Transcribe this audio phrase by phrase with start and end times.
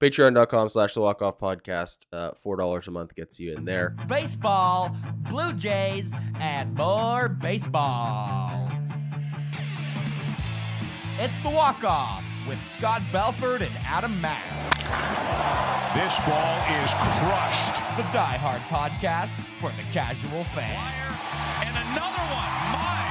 [0.00, 1.98] Patreon.com slash the walk off podcast.
[2.10, 3.94] Uh, $4 a month gets you in there.
[4.08, 4.96] Baseball,
[5.28, 8.70] Blue Jays, and more baseball.
[11.18, 14.42] It's the walk off with Scott Belford and Adam Mack.
[15.94, 17.76] This ball is crushed.
[17.98, 20.80] The Die Hard podcast for the casual fan.
[21.60, 22.72] And another one.
[22.72, 23.04] My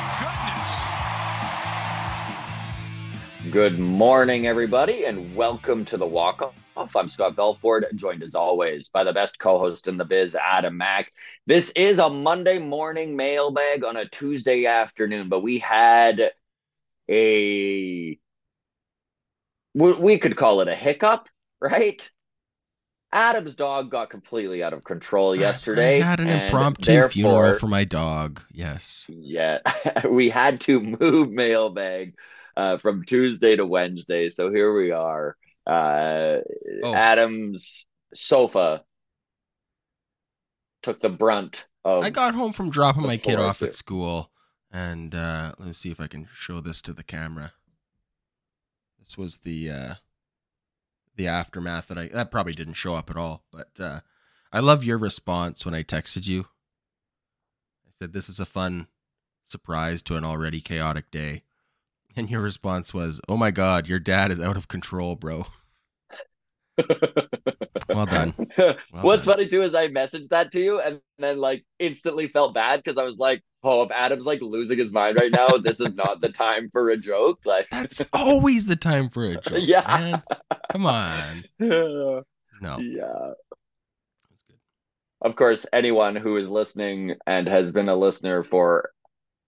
[3.46, 3.54] goodness.
[3.54, 6.42] Good morning, everybody, and welcome to the Walk
[6.96, 10.78] I'm Scott Belford, joined as always by the best co host in the biz, Adam
[10.78, 11.12] Mack.
[11.46, 16.32] This is a Monday morning mailbag on a Tuesday afternoon, but we had
[17.10, 18.18] a.
[19.74, 21.28] we- We could call it a hiccup,
[21.60, 22.10] right?
[23.12, 26.02] Adam's dog got completely out of control yesterday.
[26.02, 28.42] I had an impromptu funeral for my dog.
[28.52, 29.06] Yes.
[29.10, 29.60] yeah,
[30.10, 32.14] we had to move mailbag
[32.56, 34.30] uh, from Tuesday to Wednesday.
[34.30, 35.36] So here we are.
[35.70, 36.40] Uh,
[36.82, 36.94] Oh.
[36.94, 38.84] Adam's sofa
[40.82, 42.04] took the brunt of.
[42.04, 44.32] I got home from dropping my kid off at school,
[44.72, 47.52] and uh, let me see if I can show this to the camera.
[48.98, 49.94] This was the uh,
[51.16, 54.00] the aftermath that I that probably didn't show up at all, but uh,
[54.54, 56.46] I love your response when I texted you.
[57.86, 58.88] I said this is a fun
[59.46, 61.44] surprise to an already chaotic day,
[62.16, 65.46] and your response was, "Oh my God, your dad is out of control, bro."
[67.90, 68.34] Well done.
[69.02, 69.36] What's done.
[69.36, 72.98] funny too is I messaged that to you and then like instantly felt bad because
[72.98, 76.22] I was like, "Oh, if Adam's like losing his mind right now, this is not
[76.22, 79.60] the time for a joke." Like, That's always the time for a joke.
[79.62, 79.82] Yeah.
[79.88, 80.24] man.
[80.72, 81.46] Come on.
[81.60, 82.24] No.
[82.62, 83.32] yeah.
[84.30, 84.58] That's good.
[85.22, 88.92] of course, anyone who is listening and has been a listener for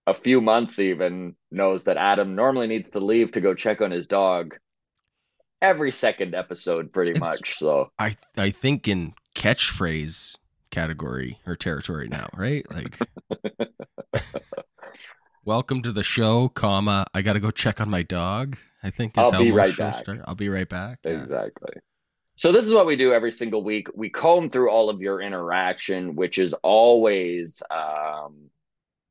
[0.08, 3.92] a few months even knows that Adam normally needs to leave to go check on
[3.92, 4.56] his dog
[5.62, 7.58] every second episode, pretty It's- much.
[7.58, 10.36] So, I I think in catchphrase
[10.70, 12.66] category or territory now, right?
[12.70, 12.98] Like
[15.44, 18.56] Welcome to the show, comma, I got to go check on my dog.
[18.82, 20.04] I think is I'll how be right back.
[20.24, 20.98] I'll be right back.
[21.04, 21.22] Yeah.
[21.22, 21.72] exactly.
[22.36, 23.88] So, this is what we do every single week.
[23.94, 28.50] We comb through all of your interaction, which is always um,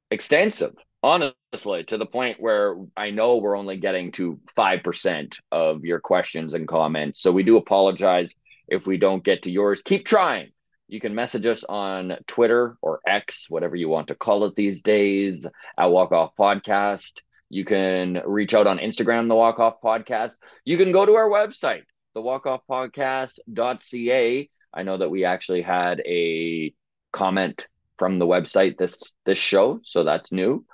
[0.10, 6.00] extensive, honestly, to the point where I know we're only getting to 5% of your
[6.00, 7.22] questions and comments.
[7.22, 8.36] So, we do apologize
[8.68, 9.82] if we don't get to yours.
[9.82, 10.52] Keep trying.
[10.88, 14.82] You can message us on Twitter or X, whatever you want to call it these
[14.82, 15.48] days,
[15.78, 17.22] at Walk Off Podcast.
[17.50, 20.36] You can reach out on Instagram, the Walk Off Podcast.
[20.66, 24.50] You can go to our website, the walk off thewalkoffpodcast.ca.
[24.74, 26.74] I know that we actually had a
[27.12, 27.68] comment
[27.98, 30.66] from the website this this show, so that's new.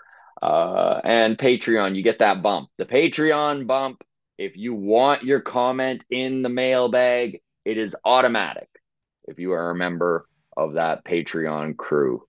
[0.41, 2.69] Uh, and Patreon, you get that bump.
[2.77, 4.03] The Patreon bump,
[4.37, 8.69] if you want your comment in the mailbag, it is automatic
[9.25, 12.23] if you are a member of that Patreon crew.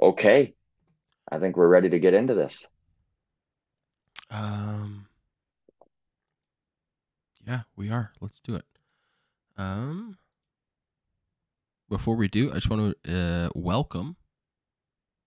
[0.00, 0.54] Okay.
[1.30, 2.66] I think we're ready to get into this.
[4.30, 5.06] Um
[7.46, 8.12] Yeah, we are.
[8.20, 8.64] Let's do it.
[9.56, 10.18] Um
[11.88, 14.16] before we do, I just want to uh, welcome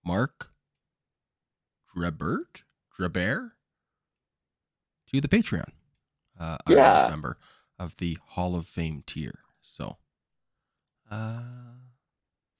[0.06, 0.51] Mark
[1.96, 2.64] Drebert,
[2.98, 3.52] Drebert
[5.12, 5.70] to the Patreon.
[6.40, 7.08] Uh, Yeah.
[7.10, 7.38] member
[7.78, 9.40] of the Hall of Fame tier.
[9.62, 9.98] So,
[11.10, 11.42] uh,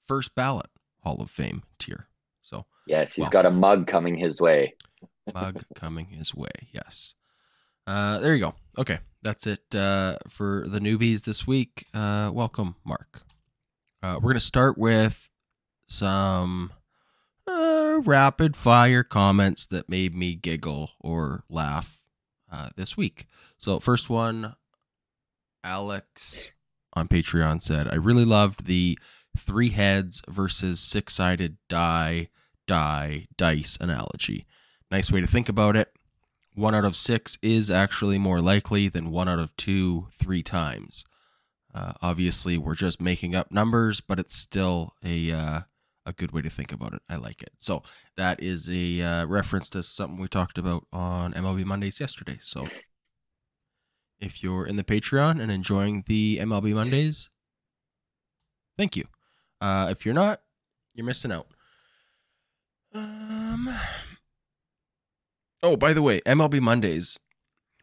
[0.06, 0.70] first ballot
[1.02, 2.08] Hall of Fame tier.
[2.42, 3.32] So, Yes, he's Welcome.
[3.32, 4.74] got a mug coming his way.
[5.34, 6.50] mug coming his way.
[6.72, 7.14] Yes.
[7.86, 8.54] Uh, there you go.
[8.78, 11.86] Okay, that's it uh, for the newbies this week.
[11.94, 13.22] Uh, welcome, Mark.
[14.02, 15.28] Uh, we're gonna start with
[15.88, 16.72] some
[18.02, 22.02] rapid fire comments that made me giggle or laugh
[22.50, 23.26] uh, this week.
[23.58, 24.54] So, first one,
[25.64, 26.56] Alex
[26.92, 28.98] on Patreon said, "I really loved the
[29.36, 32.28] three heads versus six sided die
[32.66, 34.46] die dice analogy."
[34.90, 35.92] Nice way to think about it.
[36.54, 41.04] One out of six is actually more likely than one out of two, three times.
[41.74, 45.60] Uh, obviously, we're just making up numbers, but it's still a uh,
[46.04, 47.02] a good way to think about it.
[47.08, 47.52] I like it.
[47.58, 47.82] So
[48.16, 52.38] that is a uh, reference to something we talked about on MLB Mondays yesterday.
[52.42, 52.66] So
[54.20, 57.30] if you're in the Patreon and enjoying the MLB Mondays,
[58.76, 59.04] thank you.
[59.60, 60.42] Uh, if you're not,
[60.94, 61.46] you're missing out.
[62.94, 63.74] Um.
[65.62, 67.18] Oh, by the way, MLB Mondays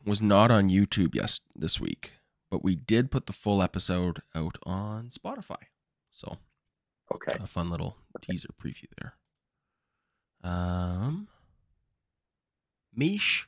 [0.06, 2.14] was not on YouTube yes this week,
[2.52, 5.64] but we did put the full episode out on Spotify.
[6.12, 6.38] So
[7.14, 7.38] Okay.
[7.40, 9.14] a fun little teaser preview there.
[10.44, 11.28] Um,
[12.94, 13.48] Mish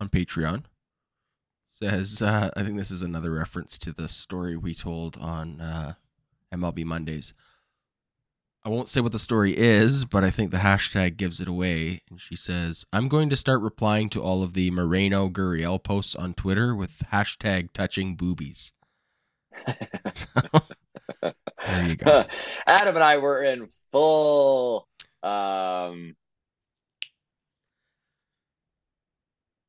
[0.00, 0.64] on Patreon
[1.72, 5.94] says, uh, I think this is another reference to the story we told on uh,
[6.52, 7.34] MLB Mondays.
[8.64, 12.02] I won't say what the story is, but I think the hashtag gives it away.
[12.10, 16.16] And she says, I'm going to start replying to all of the Moreno Gurriel posts
[16.16, 18.72] on Twitter with hashtag touching boobies.
[21.66, 22.24] there you go.
[22.66, 24.88] Adam and I were in full
[25.22, 26.14] um,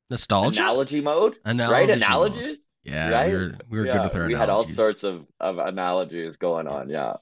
[0.10, 1.88] nostalgia analogy mode, Analogy right?
[1.90, 1.98] mode.
[1.98, 2.58] Analogies.
[2.84, 3.28] Yeah, right?
[3.28, 4.40] we were we were Yeah, good with our we analogies.
[4.40, 6.90] had all sorts of, of analogies going on.
[6.90, 7.14] Yeah.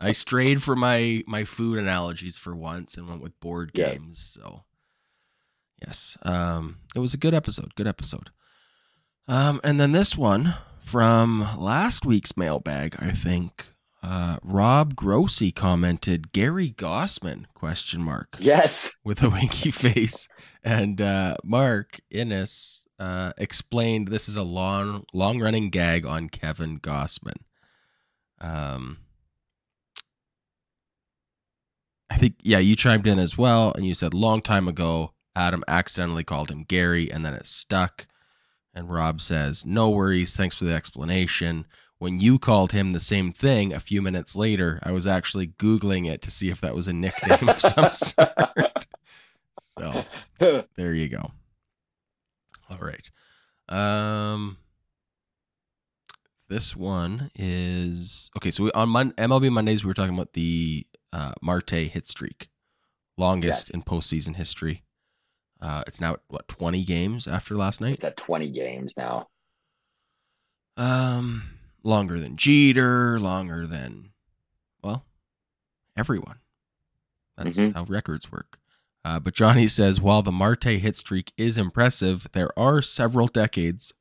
[0.00, 3.92] I strayed for my my food analogies for once and went with board Yes.
[3.92, 4.18] games.
[4.40, 4.64] So
[5.86, 7.74] yes, um, it was a good episode.
[7.74, 8.30] Good episode.
[9.28, 13.66] Um, and then this one from last week's mailbag, I think.
[14.02, 18.92] Uh, Rob Grossi commented Gary Gausman question mark yes.
[19.02, 20.28] with a winky face,
[20.62, 26.78] and uh, Mark Innes uh, explained this is a long long running gag on Kevin
[26.78, 27.38] Gausman.
[28.40, 28.98] Um,
[32.10, 35.64] I think yeah, you chimed in as well, and you said long time ago Adam
[35.66, 38.06] accidentally called him Gary, and then it stuck.
[38.74, 41.66] And Rob says, "No worries, thanks for the explanation."
[41.98, 46.10] When you called him the same thing a few minutes later, I was actually googling
[46.10, 48.86] it to see if that was a nickname of some sort.
[49.78, 50.04] So
[50.76, 51.30] there you go.
[52.68, 53.08] All right.
[53.68, 54.58] Um
[56.48, 60.86] this one is okay, so we, on Mon- MLB Mondays we were talking about the
[61.12, 62.48] uh Marte hit streak.
[63.16, 63.70] Longest Yes.
[63.70, 64.82] in postseason history.
[65.64, 67.94] Uh it's now what 20 games after last night?
[67.94, 69.28] It's at 20 games now.
[70.76, 71.42] Um
[71.82, 74.10] longer than Jeter, longer than
[74.82, 75.06] well,
[75.96, 76.40] everyone.
[77.36, 77.74] That's Mhm.
[77.74, 78.58] how records work.
[79.04, 83.92] Uh, but Johnny says while the Marte hit streak is impressive, there are several decades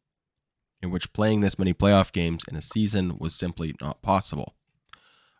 [0.82, 4.56] in which playing this many playoff games in a season was simply not possible.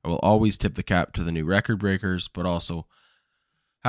[0.04, 2.88] I will always tip the cap to the new record breakers, but also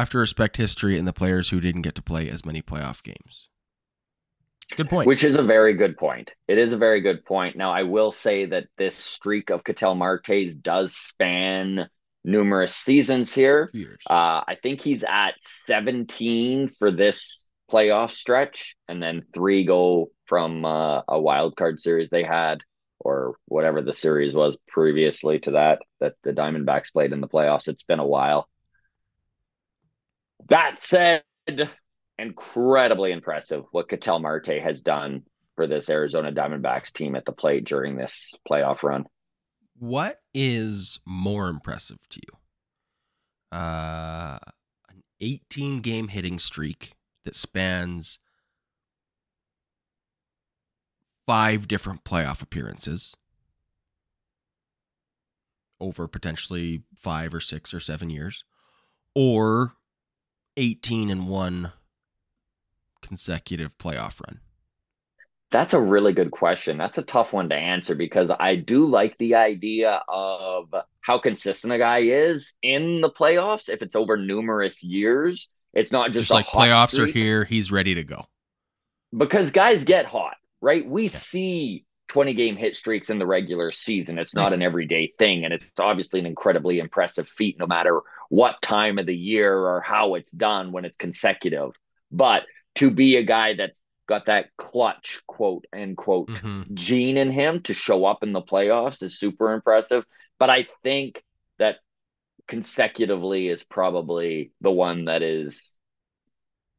[0.00, 3.02] have to respect history and the players who didn't get to play as many playoff
[3.02, 3.48] games.
[4.76, 5.06] Good point.
[5.06, 6.32] Which is a very good point.
[6.48, 7.56] It is a very good point.
[7.56, 11.88] Now, I will say that this streak of Ketel Marte's does span
[12.24, 13.70] numerous seasons here.
[14.08, 15.34] Uh, I think he's at
[15.66, 22.08] 17 for this playoff stretch, and then three go from uh, a wild card series
[22.08, 22.60] they had,
[23.00, 27.68] or whatever the series was previously to that, that the Diamondbacks played in the playoffs.
[27.68, 28.48] It's been a while.
[30.48, 31.22] That said,
[32.18, 35.22] incredibly impressive what Ketel Marte has done
[35.56, 39.06] for this Arizona Diamondbacks team at the plate during this playoff run.
[39.78, 43.58] What is more impressive to you?
[43.58, 44.38] Uh,
[44.88, 46.92] an 18 game hitting streak
[47.24, 48.18] that spans
[51.26, 53.14] five different playoff appearances
[55.80, 58.44] over potentially five or six or seven years,
[59.14, 59.74] or
[60.56, 61.72] 18 and one
[63.02, 64.40] consecutive playoff run.
[65.50, 66.78] That's a really good question.
[66.78, 71.72] That's a tough one to answer because I do like the idea of how consistent
[71.72, 73.68] a guy is in the playoffs.
[73.68, 77.94] If it's over numerous years, it's not just, Just, like playoffs are here, he's ready
[77.94, 78.26] to go.
[79.16, 80.84] because guys get hot, right?
[80.88, 84.18] We see 20 game hit streaks in the regular season.
[84.18, 85.44] It's not an everyday thing.
[85.44, 89.80] And it's obviously an incredibly impressive feat, no matter what time of the year or
[89.80, 91.70] how it's done when it's consecutive.
[92.10, 92.44] But
[92.76, 96.64] to be a guy that's got that clutch, quote unquote, Mhm.
[96.72, 100.04] gene in him to show up in the playoffs is super impressive.
[100.38, 101.22] But I think
[101.58, 101.78] that
[102.48, 105.78] consecutively is probably the one that is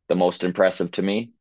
[0.08, 1.32] the most impressive to me.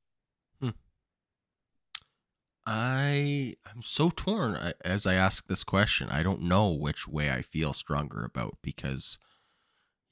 [2.67, 6.09] I I'm so torn as I ask this question.
[6.09, 9.19] I don't know which way I feel stronger about because,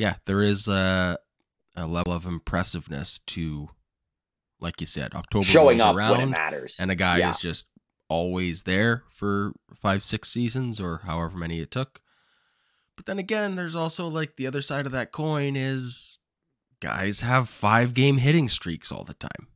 [0.03, 1.17] yeah, there is a
[1.77, 3.69] a level of impressiveness to,
[4.61, 6.77] like you said, October showing up when it matters.
[6.81, 7.31] and a guy Yeah.
[7.31, 7.65] is just
[8.09, 12.03] always there for five six seasons or however many it took.
[12.97, 16.19] But then again, there's also like the other side of that coin is
[16.81, 19.47] guys have five game hitting streaks all the time.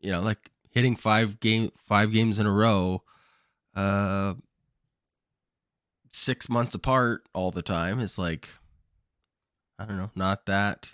[0.00, 3.02] You know, like hitting five game five games in a row,
[3.76, 4.34] uh,
[6.12, 8.48] six months apart all the time is like,
[9.78, 10.92] I don't know, not that.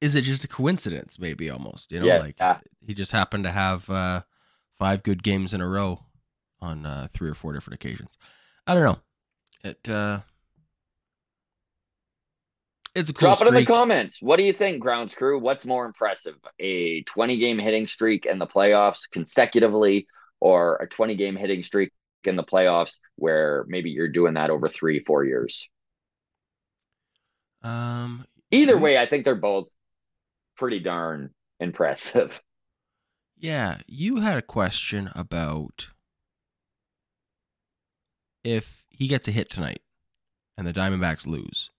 [0.00, 1.18] Is it just a coincidence?
[1.18, 2.58] Maybe almost, you know, Yeah, like yeah.
[2.80, 4.22] he just happened to have uh,
[4.78, 6.04] five good games in a row
[6.60, 8.16] on uh, three or four different occasions.
[8.66, 8.98] I don't know.
[9.62, 10.20] It uh,
[12.94, 14.20] It's a cool Drop it in the comments.
[14.20, 15.38] What do you think, grounds crew?
[15.38, 20.06] What's more impressive, a 20 game hitting streak in the playoffs consecutively,
[20.40, 21.92] or a 20 game hitting streak
[22.24, 25.68] in the playoffs where maybe you're doing that over three, four years?
[27.62, 29.68] Um, Either way, I think they're both
[30.56, 32.40] pretty darn impressive.
[33.38, 35.88] yeah, you had a question about
[38.42, 39.82] if he gets a hit tonight
[40.56, 41.70] and the Diamondbacks lose.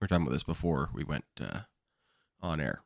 [0.00, 1.60] We were talking about this before we went uh,
[2.40, 2.82] on air.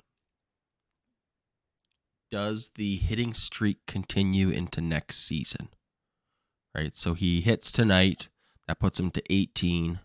[2.30, 5.70] Does the hitting streak continue into next season?
[6.74, 8.28] Right, so he hits tonight.
[8.66, 10.00] That puts him to 18.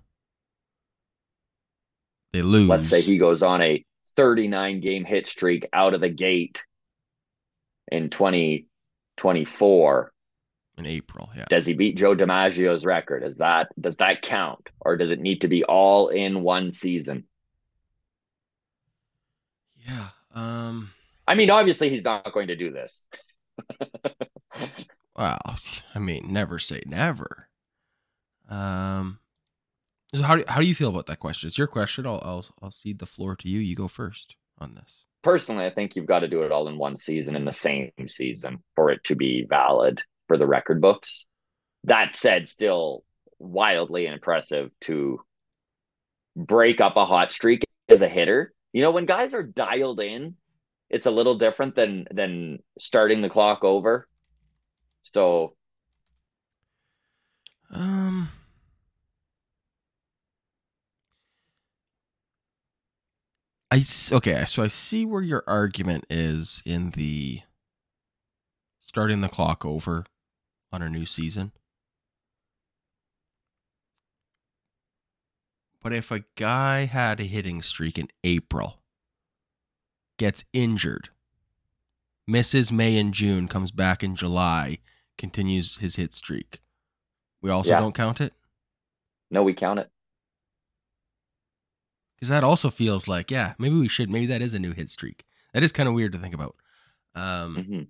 [2.34, 2.68] They lose.
[2.68, 3.86] Let's say he goes on a
[4.16, 6.64] 39 game hit streak out of the gate
[7.92, 10.14] in 2024.
[10.78, 11.30] in April.
[11.36, 11.46] Yeah.
[11.50, 13.24] Does he beat Joe DiMaggio's record?
[13.24, 17.26] Is that does that count, or does it need to be all in one season?
[19.88, 20.08] Yeah.
[20.34, 20.92] Um.
[21.28, 23.08] I mean, obviously he's not going to do this.
[25.16, 25.60] Well,
[25.94, 27.48] I mean, never say never.
[28.50, 29.20] Um.
[30.14, 31.48] So how do how do you feel about that question?
[31.48, 32.06] It's your question.
[32.06, 33.60] I'll I'll I'll cede the floor to you.
[33.60, 35.06] You go first on this.
[35.24, 37.92] Personally, I think you've got to do it all in one season in the same
[38.08, 41.26] season for it to be valid for the record books.
[41.86, 43.04] That said, still
[43.40, 45.20] wildly impressive to
[46.36, 48.54] break up a hot streak as a hitter.
[48.72, 50.36] You know, when guys are dialed in,
[50.90, 54.08] it's a little different than than starting the clock over.
[55.14, 55.56] So
[57.72, 58.30] Um.
[63.74, 67.42] I okay, so I see where your argument is in the
[68.80, 70.06] starting the clock over
[70.72, 71.54] on a new season.
[75.82, 78.80] But if a guy had a hitting streak in April,
[80.20, 81.10] gets injured,
[82.28, 84.78] misses May and June, comes back in July,
[85.18, 86.62] continues his hit streak,
[87.42, 87.80] we also Yeah.
[87.80, 88.34] don't count it?
[89.32, 89.90] no, we count it.
[92.24, 94.10] Because that also feels like, yeah, maybe we should.
[94.10, 95.26] Maybe that is a new hit streak.
[95.54, 96.56] That is kind of weird to think about.
[97.16, 97.88] Um, Mhm.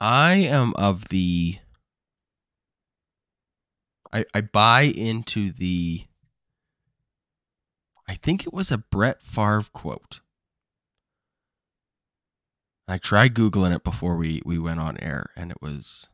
[0.00, 1.60] I am of the.
[4.12, 6.06] I I buy into the.
[8.08, 10.18] I think it was a Brett Favre quote.
[12.88, 16.08] I tried googling it before we we went on air, and it was,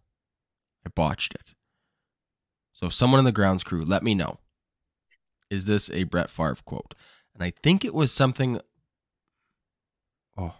[0.84, 1.54] I botched it.
[2.74, 4.38] So someone in the grounds crew, let me know.
[5.52, 6.94] Is this a Brett Favre quote?
[7.34, 8.58] And I think it was something.
[10.36, 10.54] Oh,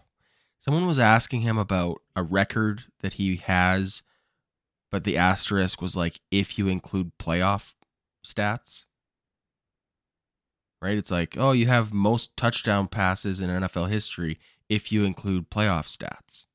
[0.59, 4.03] someone was asking him about a record that he has,
[4.91, 7.73] but the asterisk was like if you include playoff
[8.25, 8.85] stats.
[10.83, 10.99] Right?
[10.99, 15.87] It's like, oh, you have most touchdown passes in NFL history if you include playoff
[15.87, 16.47] stats.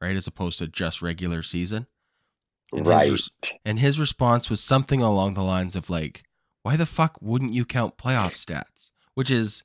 [0.00, 0.16] Right?
[0.16, 1.86] As opposed to just regular season.
[2.72, 3.10] And Right.
[3.10, 3.30] res-
[3.64, 6.24] and his response was something along the lines of like,
[6.62, 9.64] "Why the fuck wouldn't you count playoff stats?" Which is,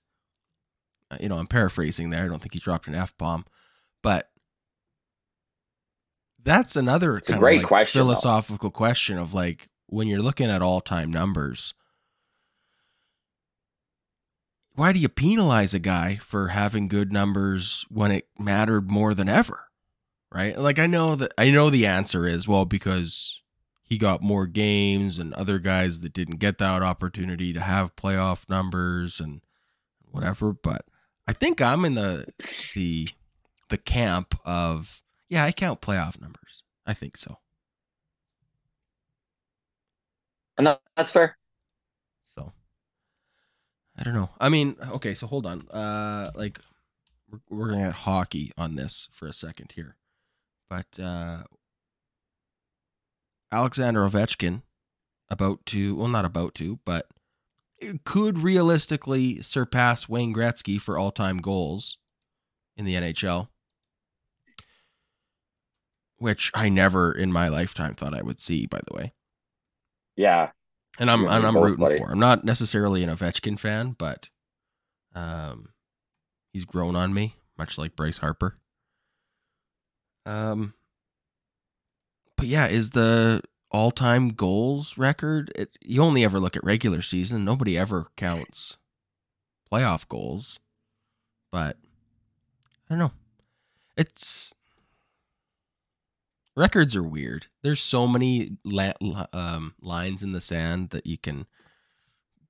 [1.11, 2.25] uh, you know, I'm paraphrasing there.
[2.25, 3.45] I don't think he dropped an f bomb,
[4.01, 4.31] but
[6.43, 8.05] that's another It's a great of like question, though.
[8.05, 11.73] philosophical question of like when you're looking at all time numbers.
[14.73, 19.29] Why do you penalize a guy for having good numbers when it mattered more than
[19.29, 19.65] ever?
[20.35, 20.59] right?
[20.59, 23.41] Like I know that I know the answer is well because
[23.85, 28.49] he got more games and other guys that didn't get that opportunity to have playoff
[28.49, 29.41] numbers and
[30.11, 30.85] whatever, but
[31.27, 32.27] I think I'm in the
[32.75, 33.09] the
[33.69, 36.63] the camp of yeah, I count playoff numbers.
[36.85, 37.37] I think so.
[40.57, 41.37] And that- that's fair.
[42.35, 42.53] So
[43.97, 44.29] I don't know.
[44.39, 45.67] I mean, okay, so hold on.
[45.69, 46.59] Uh like
[47.29, 49.97] we're, we're to get hockey on this for a second here.
[50.69, 51.43] But uh
[53.55, 54.63] Alexander Ovechkin
[55.29, 57.07] about to, well not about to, but
[58.03, 61.97] could realistically surpass Wayne Gretzky for all-time goals
[62.75, 63.47] in the NHL.
[66.17, 69.13] Which I never in my lifetime thought I would see, by the way.
[70.15, 70.51] Yeah.
[70.99, 71.97] And I'm and and I'm rooting buddy.
[71.97, 72.11] for.
[72.11, 74.29] I'm not necessarily an Ovechkin fan, but
[75.13, 75.69] um,
[76.53, 78.57] he's grown on me, much like Bryce Harper.
[80.25, 80.73] Um,
[82.45, 85.51] but yeah, is the all-time goals record?
[85.55, 87.43] It, you only ever look at regular season.
[87.43, 88.77] Nobody ever counts
[89.71, 90.59] playoff goals.
[91.51, 91.77] But
[92.87, 93.11] I don't know.
[93.97, 94.53] It's
[96.55, 97.47] records are weird.
[97.63, 98.93] There's so many la-
[99.33, 101.47] um, lines in the sand that you can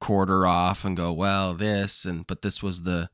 [0.01, 3.09] quarter off and go, well, this and but this was the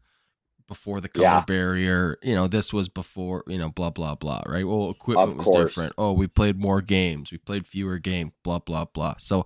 [0.72, 1.44] before the color Yeah.
[1.46, 2.18] barrier.
[2.24, 3.44] You know, this was before.
[3.46, 4.42] You know, blah blah blah.
[4.46, 4.66] Right?
[4.66, 5.92] Well, equipment was different.
[5.98, 7.30] Oh, we played more games.
[7.30, 8.32] We played fewer games.
[8.42, 9.16] Blah blah blah.
[9.20, 9.46] So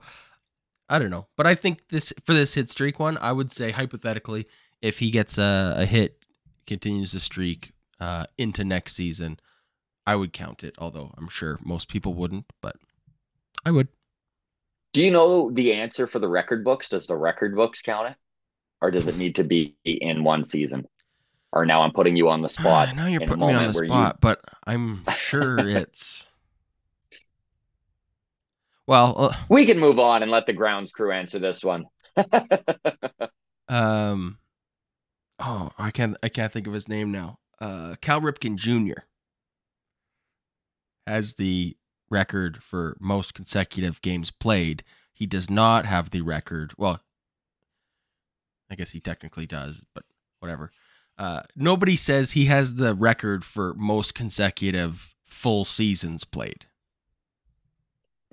[0.88, 3.72] I don't know, but I think this for this hit streak one, I would say
[3.72, 4.46] hypothetically,
[4.84, 6.24] if he gets a, a hit,
[6.68, 9.40] continues the streak uh, into next season,
[10.06, 10.76] I would count it.
[10.78, 12.76] Although I'm sure most people wouldn't, but
[13.66, 13.88] I would.
[14.94, 16.90] Do you know the answer for the record books?
[16.90, 18.16] Does the record books count it?
[18.82, 20.86] Or does it need to be in one season?
[21.56, 22.94] Or now I'm putting you on the spot.
[22.96, 26.26] now you're putting me on the where you- spot, but I'm sure it's.
[28.86, 31.86] Well, uh, We can move on and let the grounds crew answer this one.
[33.68, 34.38] um,
[35.40, 37.40] oh, I can't, I can't think of his name now.
[37.60, 39.02] Uh, Cal Ripken Jr.
[41.08, 41.78] has the
[42.12, 44.84] record for most consecutive games played.
[45.14, 46.74] He does not have the record.
[46.78, 47.00] Well,
[48.70, 50.04] I guess he technically does, but
[50.40, 50.72] whatever.
[51.18, 56.66] Uh, nobody says he has the record for most consecutive full seasons played.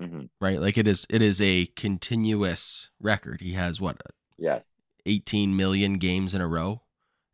[0.01, 0.29] Mhm.
[0.41, 1.05] Right, like it is.
[1.09, 3.41] It is a continuous record.
[3.41, 4.01] He has what
[4.37, 4.65] Yes.
[5.05, 6.81] 18 million games in a row.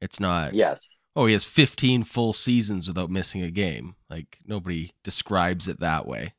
[0.01, 0.53] It's not.
[0.53, 0.99] Yes.
[1.15, 3.95] Oh, he has 15 full seasons without missing a game.
[4.09, 6.33] Like nobody describes it that way.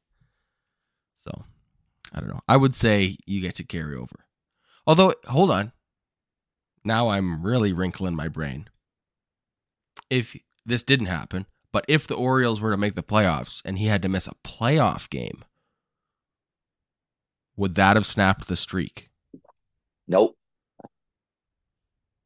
[1.17, 1.45] So,
[2.13, 2.41] I don't know.
[2.49, 4.27] I would say you get to carry over.
[4.87, 5.73] Although, hold on.
[6.85, 8.69] Now I'm really wrinkling my brain.
[10.09, 13.87] If this didn't happen, but if the Orioles were to make the playoffs and he
[13.87, 15.45] had to miss a playoff game,
[17.57, 19.11] would that have snapped the streak?
[20.09, 20.37] Nope.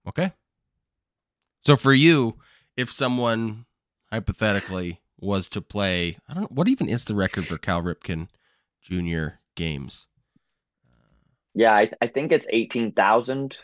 [0.09, 0.33] Okay.
[1.61, 2.37] So for you,
[2.77, 3.67] if someone
[4.11, 8.29] hypothetically was to play, I don't know, what even is the record for Cal Ripken
[8.83, 9.37] Jr.
[9.55, 10.07] games?
[11.55, 13.59] Yeah, I, I think it's 18,000.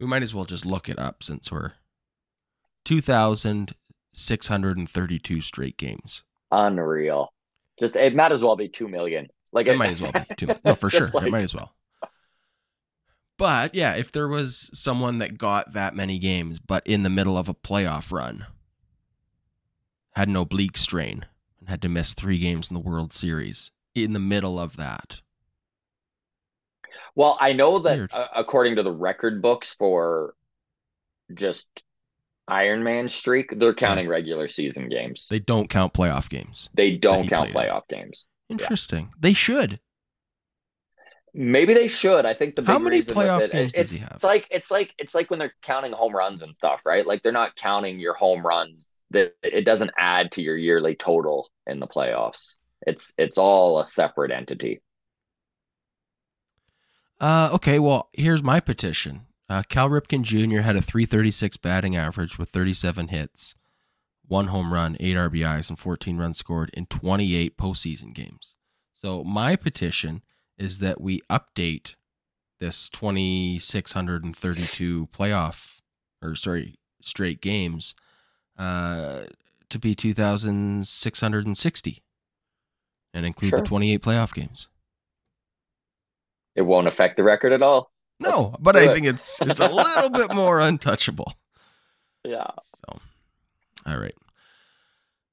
[0.00, 1.72] We might as well just look it up since we're
[2.86, 6.22] 2,632 straight games.
[6.50, 7.28] Unreal.
[7.78, 9.28] Just it might as well be 2 million.
[9.52, 10.20] Like It might as well be.
[10.36, 10.54] Too.
[10.64, 11.08] No, for sure.
[11.12, 11.74] Like- it might as well.
[13.36, 17.38] But yeah, if there was someone that got that many games, but in the middle
[17.38, 18.44] of a playoff run,
[20.14, 21.24] had an oblique strain,
[21.58, 25.22] and had to miss three games in the World Series, in the middle of that,
[27.20, 30.34] Well, I know It's that uh, according to the record books for
[31.34, 31.68] just
[32.48, 35.26] Iron Man streak, they're counting regular season games.
[35.28, 36.70] they don't count playoff games.
[36.72, 37.70] They don't count played in.
[37.70, 38.24] playoff games.
[38.48, 39.10] Interesting.
[39.20, 39.80] They should.
[41.34, 42.24] Maybe they should.
[42.24, 44.12] I think the How many playoff it- games does he have?
[44.14, 47.06] It's like it's like it's like when they're counting home runs and stuff, right?
[47.06, 49.02] Like they're not counting your home runs.
[49.10, 52.56] That it doesn't add to your yearly total in the playoffs.
[52.86, 54.80] It's it's all a separate entity.
[57.20, 59.26] Uh, okay, well, here's my petition.
[59.48, 60.60] Uh, Cal Ripken Jr.
[60.60, 63.54] had a 336 batting average with 37 hits,
[64.26, 68.54] one home run, eight RBIs, and 14 runs scored in 28 postseason games.
[68.92, 70.22] So my petition
[70.56, 71.94] is that we update
[72.60, 75.80] this 2632 playoff,
[76.22, 77.94] or sorry, straight games,
[78.58, 79.22] uh,
[79.68, 82.02] to be 2660,
[83.12, 83.60] and include Sure.
[83.60, 84.68] the 28 playoff games.
[86.54, 87.92] It won't affect the record at all.
[88.18, 91.32] No, but I think it's it's a little bit more untouchable.
[92.22, 92.50] Yeah.
[92.76, 92.98] So,
[93.86, 94.14] all right.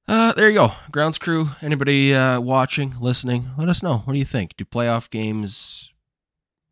[0.06, 0.72] Uh, there you go.
[0.90, 1.50] Grounds crew.
[1.60, 3.50] Anybody uh, watching, listening?
[3.58, 3.98] Let us know.
[3.98, 4.56] What do you think?
[4.56, 5.92] Do playoff games?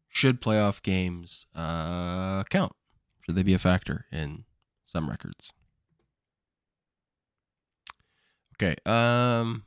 [0.09, 2.73] Should playoff games uh, count?
[3.21, 4.45] Should they be a factor in
[4.87, 5.53] some records?
[8.55, 8.77] Okay.
[8.87, 9.65] Um.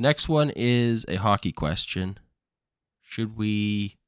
[0.00, 2.18] The next one is a hockey question.
[3.02, 3.98] Should we?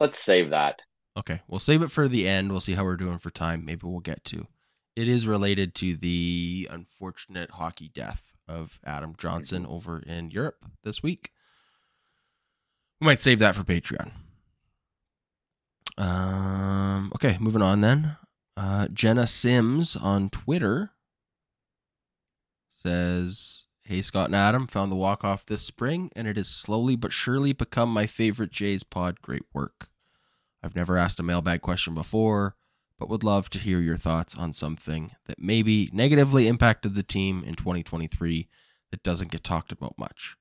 [0.00, 0.82] Let's save that.
[1.16, 2.50] Okay, we'll save it for the end.
[2.50, 3.64] We'll see how we're doing for time.
[3.64, 4.48] Maybe we'll get to.
[4.96, 11.00] It is related to the unfortunate hockey death of Adam Johnson over in Europe this
[11.00, 11.30] week.
[13.00, 14.10] We might save that for Patreon.
[15.96, 17.12] Um.
[17.14, 18.16] Okay, moving on then.
[18.56, 20.90] Uh, Jenna Sims on Twitter
[22.84, 26.96] says, "Hey Scott and Adam, found the walk off this spring, and it has slowly
[26.96, 29.22] but surely become my favorite Jays pod.
[29.22, 29.88] Great work."
[30.62, 32.56] I've never asked a mailbag question before,
[32.98, 37.44] but would love to hear your thoughts on something that maybe negatively impacted the team
[37.44, 38.48] in 2023
[38.90, 40.36] that doesn't get talked about much.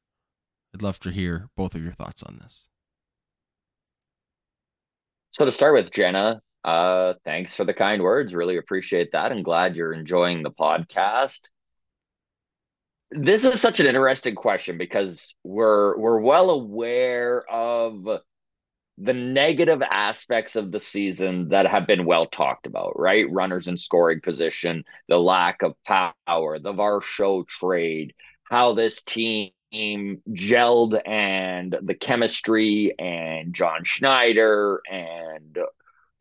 [0.74, 2.70] I'd love to hear both of your thoughts on this.
[5.32, 8.34] So to start with, Jenna, uh, thanks for the kind words.
[8.34, 9.32] Really appreciate that.
[9.32, 11.42] and glad you're enjoying the podcast.
[13.16, 18.08] This is such an interesting question because we're we're well aware of
[18.98, 23.32] the negative aspects of the season that have been well talked about, right?
[23.32, 31.02] Runners in scoring position, the lack of power, the Varsho trade, how this team gelled
[31.08, 35.58] and the chemistry and John Schneider and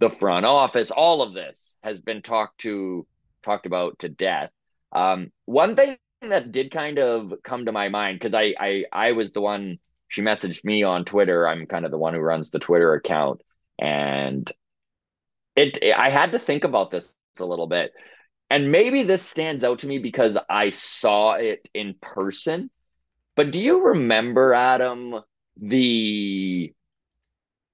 [0.00, 3.06] the front office, all of this has been talked to
[3.42, 4.50] talked about to death.
[4.92, 5.96] Um, one thing
[6.30, 9.78] that did kind of come to my mind because I, I I was the one
[10.08, 11.46] she messaged me on Twitter.
[11.48, 13.42] I'm kind of the one who runs the Twitter account,
[13.78, 14.50] and
[15.56, 17.92] it, it I had to think about this a little bit,
[18.50, 22.70] and maybe this stands out to me because I saw it in person.
[23.34, 25.20] But do you remember, Adam,
[25.56, 26.74] the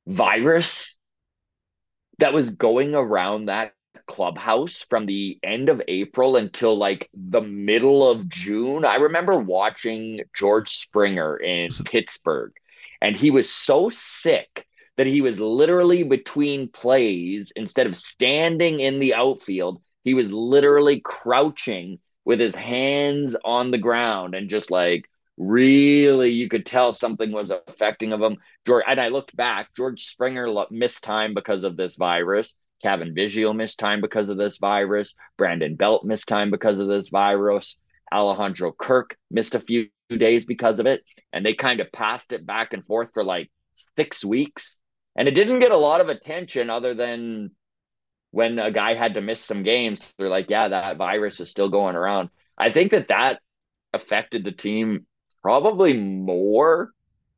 [0.07, 0.99] virus
[2.19, 3.73] that was going around that
[4.07, 8.85] clubhouse from the end of April until like the middle of June.
[8.85, 12.53] I remember watching George Springer in Pittsburgh,
[13.01, 18.99] and he was so sick that he was literally between plays instead of standing in
[18.99, 25.09] the outfield, he was literally crouching with his hands on the ground and just like
[25.39, 28.37] really you could tell something was affecting of him.
[28.67, 32.55] George and I looked back, George Springer missed time because of this virus.
[32.83, 35.15] Cavan Biggio missed time because of this virus.
[35.37, 37.77] Brandon Belt missed time because of this virus.
[38.13, 41.09] Alejandro Kirk missed a few days because of it.
[41.33, 43.51] And they kind of passed it back and forth for like
[43.97, 44.79] six weeks.
[45.17, 47.51] And it didn't get a lot of attention other than
[48.31, 50.01] when a guy had to miss some games.
[50.17, 52.31] They're like, yeah, that virus is still going around.
[52.57, 53.41] I think that that
[53.93, 55.07] affected the team
[55.43, 56.91] probably more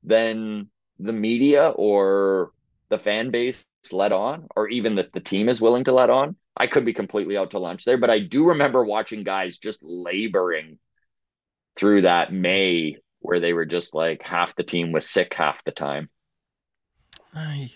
[0.02, 2.52] than the media or
[2.88, 6.36] the fan base let on, or even that the team is willing to let on.
[6.56, 9.82] I could be completely out to lunch there, but I do remember watching guys just
[9.82, 10.78] laboring
[11.76, 15.70] through that May where they were just like half the team was sick half the
[15.70, 16.08] time.
[17.34, 17.72] I,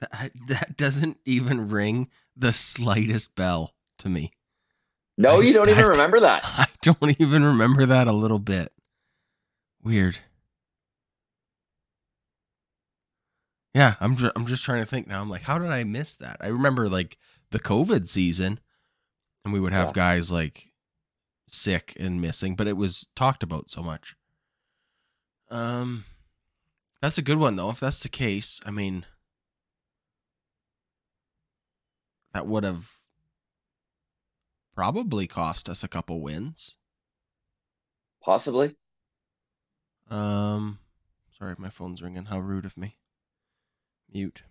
[0.00, 4.32] that, that doesn't even ring the slightest bell to me.
[5.16, 6.42] No, I, you don't even remember that.
[6.44, 8.72] I don't even remember that a little bit.
[9.82, 10.18] Weird.
[13.74, 15.20] Yeah, I'm just, I'm just trying to think now.
[15.20, 16.36] I'm like, how did I miss that?
[16.40, 17.18] I remember like
[17.50, 18.60] the COVID season,
[19.44, 19.92] and we would have yeah.
[19.92, 20.72] guys like
[21.48, 24.14] sick and missing, but it was talked about so much.
[25.50, 26.04] Um,
[27.02, 27.70] that's a good one though.
[27.70, 29.06] If that's the case, I mean,
[32.32, 32.92] that would have
[34.74, 36.76] probably cost us a couple wins.
[38.22, 38.76] Possibly.
[40.10, 40.78] Um,
[41.38, 42.26] sorry, my phone's ringing.
[42.26, 42.96] How rude of me.
[44.14, 44.42] Mute.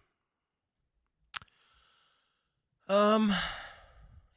[2.90, 3.34] Um,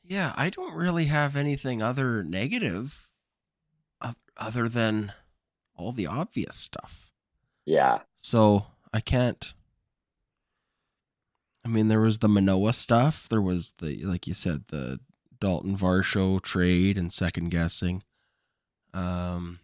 [0.04, 3.10] yeah, I don't really have anything other negative
[4.00, 5.12] uh, other than
[5.76, 7.10] all the obvious stuff.
[7.64, 8.00] Yeah.
[8.16, 9.52] So I can't.
[11.64, 13.26] I mean, there was the Manoa stuff.
[13.28, 15.00] There was the, like you said, the
[15.40, 18.04] Dalton Varsho trade and second guessing.
[18.94, 19.58] Um,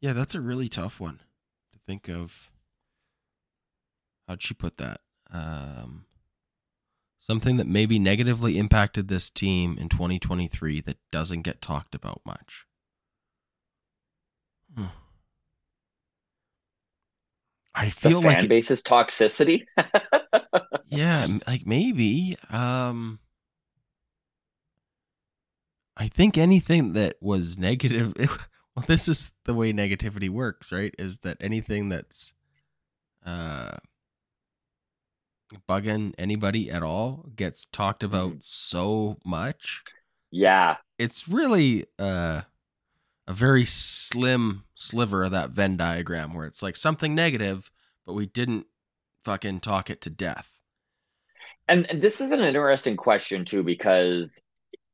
[0.00, 1.18] yeah, that's a really tough one
[1.72, 2.51] to think of
[4.28, 5.00] how'd she put that?
[5.30, 6.06] Um,
[7.18, 12.66] something that maybe negatively impacted this team in 2023 that doesn't get talked about much.
[14.76, 14.86] Hmm.
[17.74, 18.22] I feel like.
[18.22, 19.64] the fan like base's toxicity.
[20.88, 22.36] yeah, like maybe.
[22.50, 23.18] Um,
[25.96, 28.12] I think anything that was negative.
[28.16, 28.28] It,
[28.76, 30.94] well, this is the way negativity works, right?
[30.98, 32.32] Is that anything that's
[33.24, 33.76] uh
[35.68, 38.44] bugging anybody at all gets talked about mm.
[38.44, 39.82] so much.
[40.30, 40.76] Yeah.
[40.98, 42.42] It's really uh,
[43.26, 47.70] a very slim sliver of that Venn diagram where it's like something negative,
[48.06, 48.66] but we didn't
[49.24, 50.48] fucking talk it to death.
[51.68, 54.30] And, and this is an interesting question too, because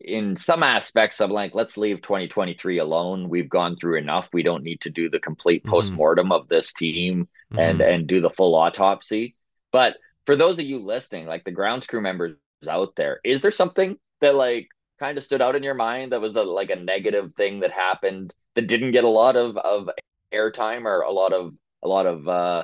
[0.00, 3.28] in some aspects of like, let's leave 2023 alone.
[3.28, 4.28] We've gone through enough.
[4.32, 5.70] We don't need to do the complete mm-hmm.
[5.70, 7.58] postmortem of this team mm-hmm.
[7.58, 9.34] and and do the full autopsy.
[9.72, 9.96] But
[10.28, 12.36] for those of you listening, like the grounds crew members
[12.68, 14.68] out there, is there something that like
[15.00, 17.70] kind of stood out in your mind that was a, like a negative thing that
[17.70, 19.88] happened that didn't get a lot of of
[20.30, 22.62] airtime or a lot of a lot of uh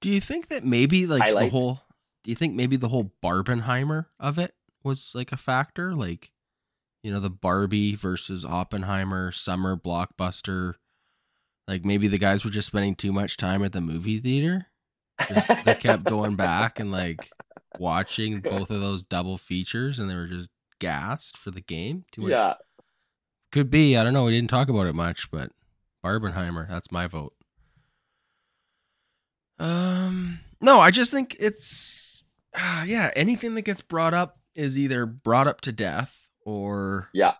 [0.00, 1.52] do you think that maybe like highlights?
[1.52, 1.82] the whole
[2.24, 6.32] do you think maybe the whole barbenheimer of it was like a factor like
[7.02, 10.76] you know the barbie versus oppenheimer summer blockbuster
[11.68, 14.69] like maybe the guys were just spending too much time at the movie theater
[15.64, 17.30] they kept going back and like
[17.78, 22.04] watching both of those double features, and they were just gassed for the game?
[22.12, 22.30] Too much?
[22.30, 22.54] Yeah.
[23.52, 23.96] Could be.
[23.96, 24.24] I don't know.
[24.24, 25.50] We didn't talk about it much, but
[26.04, 27.34] Barbenheimer, that's my vote.
[29.58, 32.22] Um, no, I just think it's,
[32.54, 37.34] uh, yeah, anything that gets brought up is either brought up to death or yeah,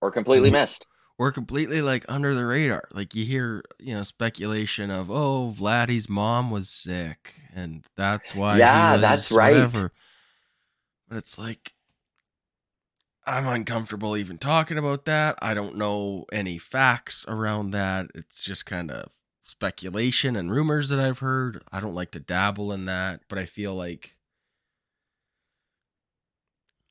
[0.00, 0.52] Or completely Mhm.
[0.54, 0.84] missed.
[1.22, 2.88] Or completely like under the radar.
[2.92, 8.54] Like you hear, you know, speculation of, oh, Vladdy's mom was sick, and that's why.
[8.54, 9.52] he Yeah, that's right.
[9.52, 9.92] whatever.
[11.08, 11.74] But it's like,
[13.24, 15.38] I'm uncomfortable even talking about that.
[15.40, 18.06] I don't know any facts around that.
[18.16, 19.12] It's just kind of
[19.44, 21.62] speculation and rumors that I've heard.
[21.70, 24.16] I don't like to dabble in that, but I feel like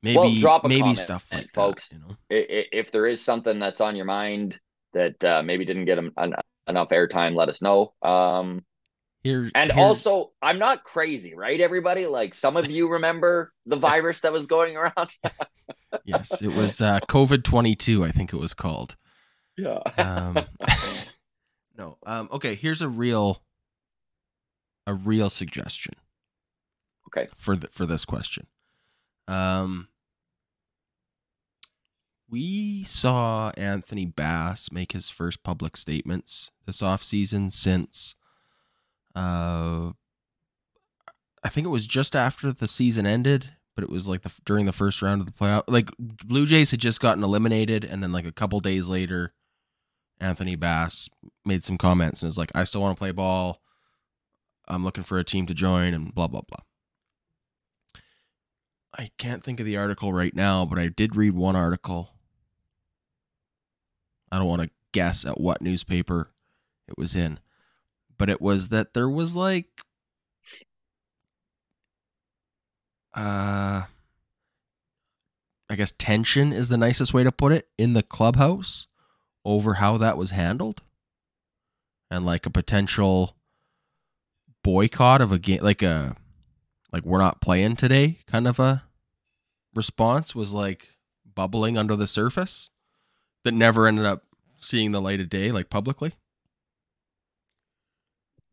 [0.02, 1.92] maybe Well, drop a maybe comment, stuff like folks.
[1.92, 4.58] You know, If there is something that's on your mind
[4.92, 6.34] that uh, maybe didn't get em- en-
[6.68, 7.92] enough airtime, let us know.
[8.02, 8.64] Um,
[9.22, 11.60] here and here- also, I'm not crazy, right?
[11.60, 15.10] Everybody, like some of you remember the virus that was going around.
[16.04, 18.04] yes, it was uh, COVID twenty two.
[18.04, 18.96] I think it was called.
[19.56, 19.78] yeah.
[19.96, 20.38] Um,
[21.78, 21.98] no.
[22.04, 22.54] Um, okay.
[22.56, 23.42] Here's a real,
[24.86, 25.94] a real suggestion.
[27.08, 27.28] Okay.
[27.36, 28.46] For the, for this question,
[29.28, 29.88] um,
[32.32, 38.14] we saw Anthony Bass make his first public statements this offseason since,
[39.14, 39.92] uh,
[41.44, 44.64] I think it was just after the season ended, but it was like the during
[44.64, 45.64] the first round of the playoff.
[45.68, 49.34] Like Blue Jays had just gotten eliminated, and then like a couple days later,
[50.18, 51.10] Anthony Bass
[51.44, 53.60] made some comments and was like, "I still want to play ball.
[54.66, 56.64] I'm looking for a team to join," and blah blah blah.
[58.96, 62.10] I can't think of the article right now, but I did read one article.
[64.32, 66.30] I don't want to guess at what newspaper
[66.88, 67.38] it was in,
[68.16, 69.66] but it was that there was like
[73.14, 73.82] uh
[75.68, 78.86] I guess tension is the nicest way to put it in the clubhouse
[79.44, 80.80] over how that was handled.
[82.10, 83.36] And like a potential
[84.62, 86.16] boycott of a game like a
[86.92, 88.84] like we're not playing today kind of a
[89.74, 90.90] response was like
[91.34, 92.68] bubbling under the surface
[93.44, 94.24] that never ended up
[94.58, 96.12] seeing the light of day like publicly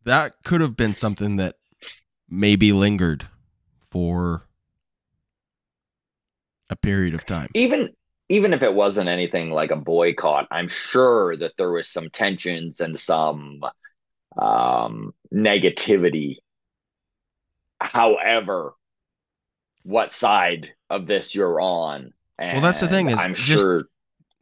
[0.06, 1.56] that could have been something that
[2.30, 3.28] maybe lingered
[3.91, 4.43] for
[6.69, 7.89] a period of time even
[8.30, 12.80] even if it wasn't anything like a boycott, I'm sure that there was some tensions
[12.80, 13.62] and some
[14.38, 16.38] um, negativity.
[17.82, 18.75] However,
[19.84, 22.13] what side of this you're on?
[22.38, 23.86] Well, that's the thing is I'm just sure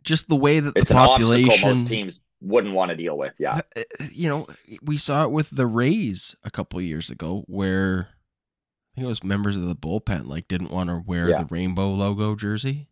[0.07, 3.33] just the way that the it's obstacle population most teams wouldn't want to deal with.
[3.37, 4.47] Yeah, Uh, you know,
[4.81, 9.09] we saw it with the Rays a couple of years ago, where I think it
[9.09, 11.39] was members of the bullpen like didn't want to wear Yeah.
[11.39, 12.89] the rainbow logo jersey,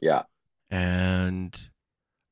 [0.00, 0.22] yeah,
[0.70, 1.54] and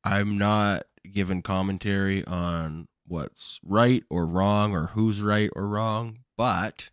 [0.04, 6.90] I'm not giving commentary on what's right or wrong or who's right or wrong, but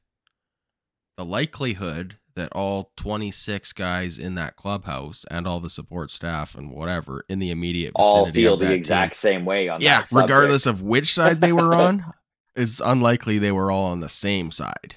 [1.18, 6.72] the likelihood that all 26 guys in that clubhouse and all the support staff and
[6.72, 10.66] whatever in the immediate all feel the exact team, same way on yeah, that regardless
[10.66, 12.06] of which side they were on,
[12.56, 14.96] it's unlikely they were all on the same side.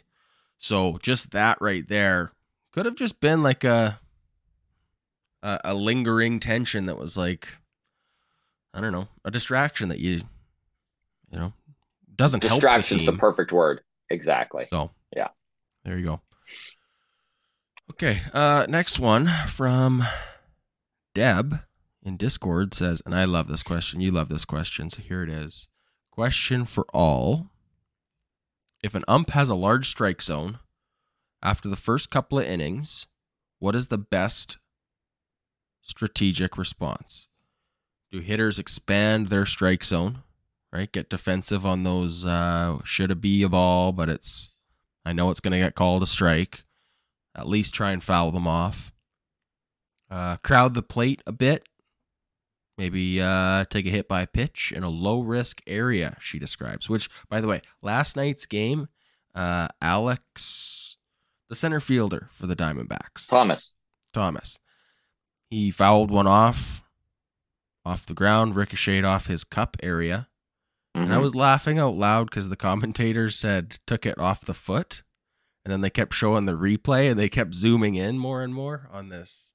[0.58, 2.32] So just that right there
[2.72, 3.98] could have just been like a
[5.42, 7.48] a, a lingering tension that was like
[8.72, 10.22] I don't know, a distraction that you
[11.32, 11.52] you know
[12.14, 13.80] doesn't Distraction's help the the perfect word.
[14.10, 14.66] Exactly.
[14.68, 15.28] So Yeah.
[15.84, 16.20] there you go.
[18.02, 20.06] Okay, uh, next one from
[21.14, 21.58] Deb
[22.02, 24.00] in Discord says, and I love this question.
[24.00, 25.68] You love this question, so here it is.
[26.10, 27.50] Question for all:
[28.82, 30.60] If an ump has a large strike zone
[31.42, 33.06] after the first couple of innings,
[33.58, 34.56] what is the best
[35.82, 37.26] strategic response?
[38.10, 40.22] Do hitters expand their strike zone?
[40.72, 42.24] Right, get defensive on those.
[42.24, 43.92] Uh, should it be a ball?
[43.92, 44.48] But it's
[45.04, 46.62] I know it's going to get called a strike.
[47.34, 48.92] At least try and foul them off.
[50.10, 51.64] Uh, crowd the plate a bit.
[52.76, 56.88] Maybe uh, take a hit by a pitch in a low risk area, she describes.
[56.88, 58.88] Which, by the way, last night's game,
[59.34, 60.96] uh, Alex,
[61.48, 63.76] the center fielder for the Diamondbacks, Thomas.
[64.14, 64.58] Thomas,
[65.50, 66.82] he fouled one off,
[67.84, 70.28] off the ground, ricocheted off his cup area.
[70.94, 71.22] And I Mhm.
[71.22, 75.02] was laughing out loud because the commentators said took it off the foot.
[75.64, 78.88] And then they kept showing the replay and they kept zooming in more and more
[78.90, 79.52] on this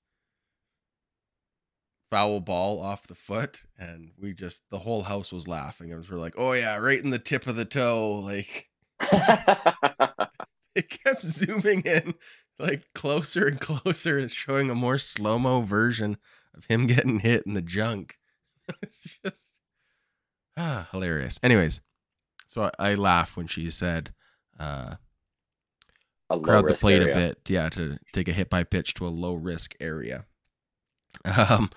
[2.09, 3.63] foul ball off the foot.
[3.77, 5.95] And we just, the whole house was laughing.
[5.95, 8.21] Was we're like, oh yeah, right in the tip of the toe.
[8.25, 8.69] Like
[10.75, 12.15] it kept zooming in
[12.59, 16.17] like closer and closer and showing a more slow mo version
[16.55, 18.17] of him getting hit in the junk.
[18.81, 19.55] it's just
[20.57, 21.39] ah, hilarious.
[21.43, 21.81] Anyways,
[22.47, 24.13] so I, I laugh when she said,
[24.59, 24.95] uh,
[26.29, 27.13] crowd the plate area.
[27.13, 30.25] a bit, yeah, to take a hit by pitch to a low risk area.
[31.25, 31.69] Um,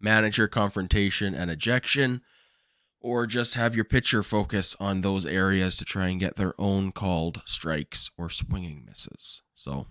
[0.00, 2.22] manager confrontation and ejection,
[3.00, 6.92] or just have your pitcher focus on those areas to try and get their own
[6.92, 9.42] called strikes or swinging misses.
[9.54, 9.86] So,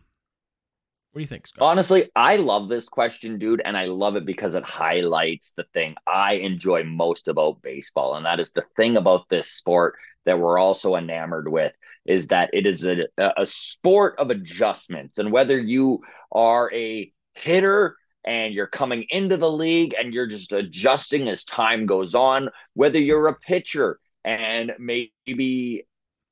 [1.11, 1.63] what do you think, Scott?
[1.63, 5.95] Honestly, I love this question, dude, and I love it because it highlights the thing
[6.05, 10.57] I enjoy most about baseball, and that is the thing about this sport that we're
[10.57, 11.71] also enamored with
[12.05, 17.95] is that it is a, a sport of adjustments, and whether you are a hitter
[18.23, 22.99] and you're coming into the league and you're just adjusting as time goes on, whether
[22.99, 25.85] you're a pitcher and maybe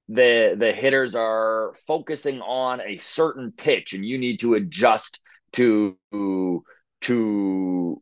[0.09, 5.19] the the hitters are focusing on a certain pitch and you need to adjust
[5.53, 5.97] to
[7.01, 8.01] to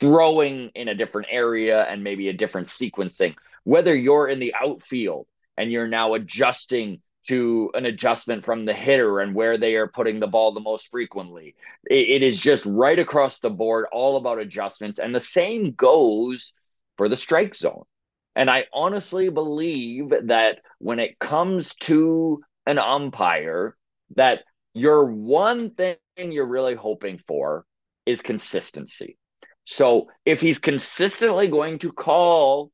[0.00, 5.26] throwing in a different area and maybe a different sequencing whether you're in the outfield
[5.56, 10.18] and you're now adjusting to an adjustment from the hitter and where they are putting
[10.18, 14.38] the ball the most frequently it, it is just right across the board all about
[14.38, 16.52] adjustments and the same goes
[16.96, 17.84] for the strike zone
[18.34, 23.76] and I honestly believe that when it comes to an umpire,
[24.16, 24.40] that
[24.74, 27.66] your one thing you're really hoping for
[28.06, 29.18] is consistency.
[29.64, 32.72] So if he's consistently going to call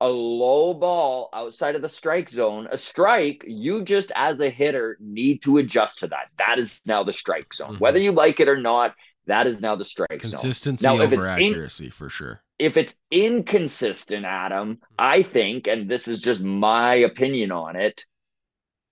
[0.00, 4.96] a low ball outside of the strike zone, a strike, you just as a hitter
[5.00, 6.28] need to adjust to that.
[6.38, 7.76] That is now the strike zone.
[7.76, 7.80] Mhm.
[7.80, 8.94] Whether you like it or not,
[9.26, 10.30] that is now the strike zone.
[10.40, 12.42] Consistency Now, over it's in- accuracy for sure.
[12.58, 18.04] if it's inconsistent, Adam, I think, and this is just my opinion on it,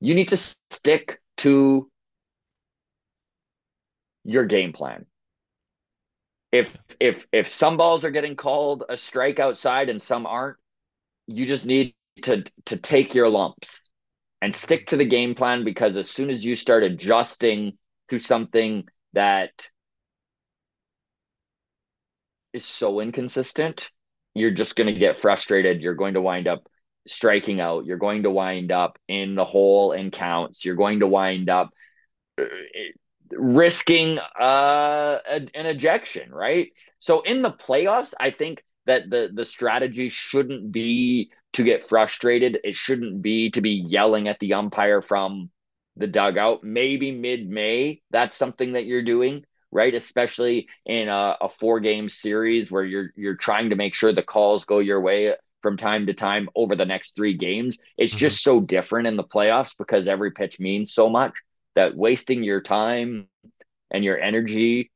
[0.01, 1.90] you need to stick to
[4.25, 5.07] your game plan.
[6.53, 10.57] If if if some balls are getting called a strike outside and some aren't,
[11.29, 13.83] you just need to to take your lumps
[14.43, 17.77] and stick to the game plan because as soon as you start adjusting
[18.09, 19.51] to something that
[22.53, 23.91] is so inconsistent,
[24.35, 25.83] you're just going to get frustrated.
[25.83, 26.67] You're going to wind up
[27.07, 27.85] striking out.
[27.85, 30.64] You're going to wind up in the hole in counts.
[30.64, 31.71] You're going to wind up
[32.41, 32.45] uh,
[33.33, 36.71] risking uh, an ejection, right?
[37.01, 42.61] So in the playoffs, I think that the the strategy shouldn't be to get frustrated.
[42.64, 45.51] It shouldn't be to be yelling at the umpire from
[45.96, 46.64] the dugout.
[46.64, 49.94] Maybe mid May, that's something that you're doing right?
[49.94, 54.22] Especially in a, a four game series where you're you're trying to make sure the
[54.22, 57.79] calls go your way from time to time over the next three games.
[57.98, 58.16] It's Mhm.
[58.16, 61.35] just so different in the playoffs because every pitch means so much
[61.77, 63.29] that wasting your time
[63.90, 64.90] and your energy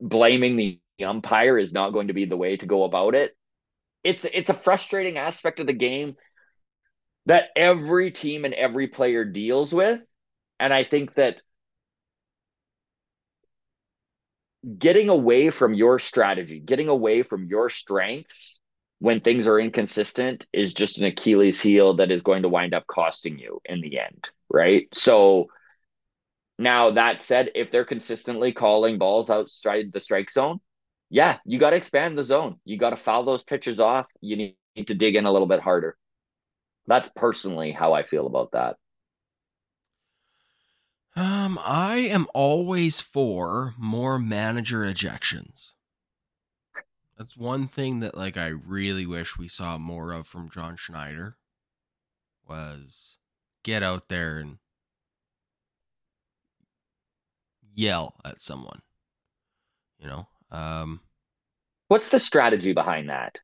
[0.00, 3.36] blaming the umpire is not going to be the way to go about it.
[4.02, 6.16] It's it's a frustrating aspect of the game
[7.26, 10.00] that every team and every player deals with.
[10.60, 11.40] And I think that
[14.78, 18.60] getting away from your strategy, getting away from your strengths
[18.98, 22.86] when things are inconsistent is just an Achilles heel that is going to wind up
[22.86, 24.86] costing you in the end, right?
[24.94, 25.48] So
[26.58, 30.60] now that said, if they're consistently calling balls outside the strike zone,
[31.14, 32.58] yeah, you got to expand the zone.
[32.64, 34.06] You got to foul those pitches off.
[34.20, 34.56] You need
[34.88, 35.96] to dig in a little bit harder.
[36.88, 38.78] That's personally how I feel about that.
[41.14, 45.70] Um, I am always for more manager ejections.
[47.16, 51.36] That's one thing that like I really wish we saw more of from John Schneider
[52.48, 53.18] was
[53.62, 54.58] get out there and
[57.72, 58.82] yell at someone.
[59.96, 61.00] You know, um
[61.88, 63.38] What's the strategy behind that?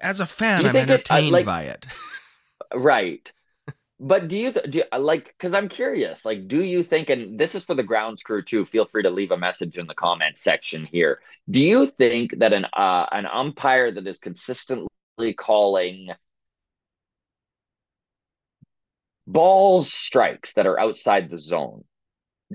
[0.00, 1.86] as a fan, I'm think it- uh, entertained like- by it.
[2.74, 3.30] Right.
[4.00, 7.54] But do you, do you like, because I'm curious, like, do you think, and this
[7.54, 10.36] is for the grounds crew too, feel free to leave a message in the comment
[10.38, 11.20] section here.
[11.50, 16.08] Do you think that an uh, an umpire that is consistently calling
[19.26, 21.84] balls strikes that are outside the zone,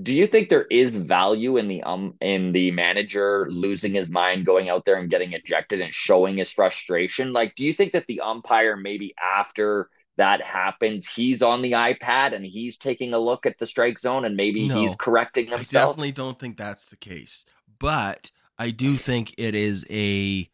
[0.03, 4.45] do you think there is value in the um in the manager losing his mind,
[4.45, 7.33] going out there and getting ejected and showing his frustration?
[7.33, 12.35] Like, do you think that the umpire maybe after that happens, he's on the iPad
[12.35, 15.83] and he's taking a look at the strike zone and maybe No, he's correcting himself?
[15.83, 17.45] I definitely don't think that's the case.
[17.79, 20.49] But I do think it is a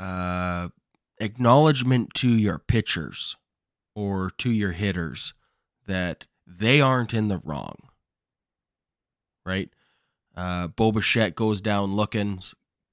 [0.00, 0.68] uh,
[1.20, 3.36] acknowledgement to your pitchers
[3.94, 5.34] or to your hitters
[5.86, 7.89] that they aren't in the wrong.
[9.50, 9.70] Right?
[10.36, 12.42] Uh Bo Bichette goes down looking,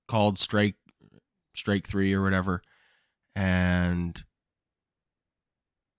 [0.08, 0.76] called strike
[1.54, 2.64] strike three or whatever.
[3.36, 4.24] And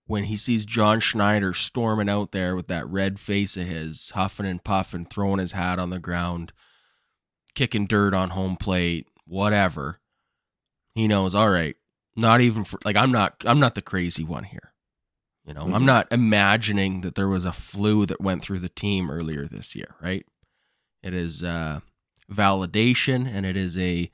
[0.07, 4.47] when he sees John Schneider storming out there with that red face of his, huffing
[4.47, 6.53] and puffing, throwing his hat on the ground,
[7.55, 10.01] kicking dirt on home plate, whatever,
[10.95, 11.77] he knows, all right,
[12.17, 14.73] not even for like I'm not I'm not the crazy one here.
[15.45, 15.75] You know, mm-hmm.
[15.75, 19.77] I'm not imagining that there was a flu that went through the team earlier this
[19.77, 20.27] year, right?
[21.09, 21.81] It is uh
[22.31, 24.11] validation and it is a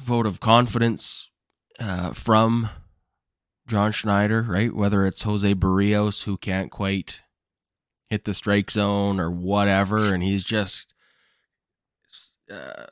[0.00, 1.28] vote of confidence
[1.78, 2.70] uh, from
[3.66, 4.74] John Schneider, right?
[4.74, 7.20] Whether it's Jose Berrios who can't quite
[8.08, 10.94] hit the strike zone or whatever, and he's just
[12.50, 12.86] uh,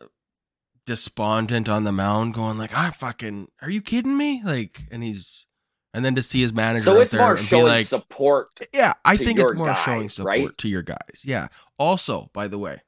[0.86, 5.47] despondent on the mound, going like, "I fucking, are you kidding me?" Like, and he's,
[5.95, 8.49] and then to see his manager, so it's more showing like, support.
[8.74, 10.59] Yeah, I think it's more guys, showing support right?
[10.59, 11.22] to your guys.
[11.22, 11.47] Yeah.
[11.78, 12.82] Also, by the way,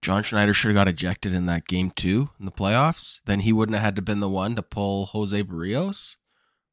[0.00, 3.18] John Schneider should have got ejected in that game too in the playoffs.
[3.26, 6.16] Then he wouldn't have had to been the one to pull Jose Berrios,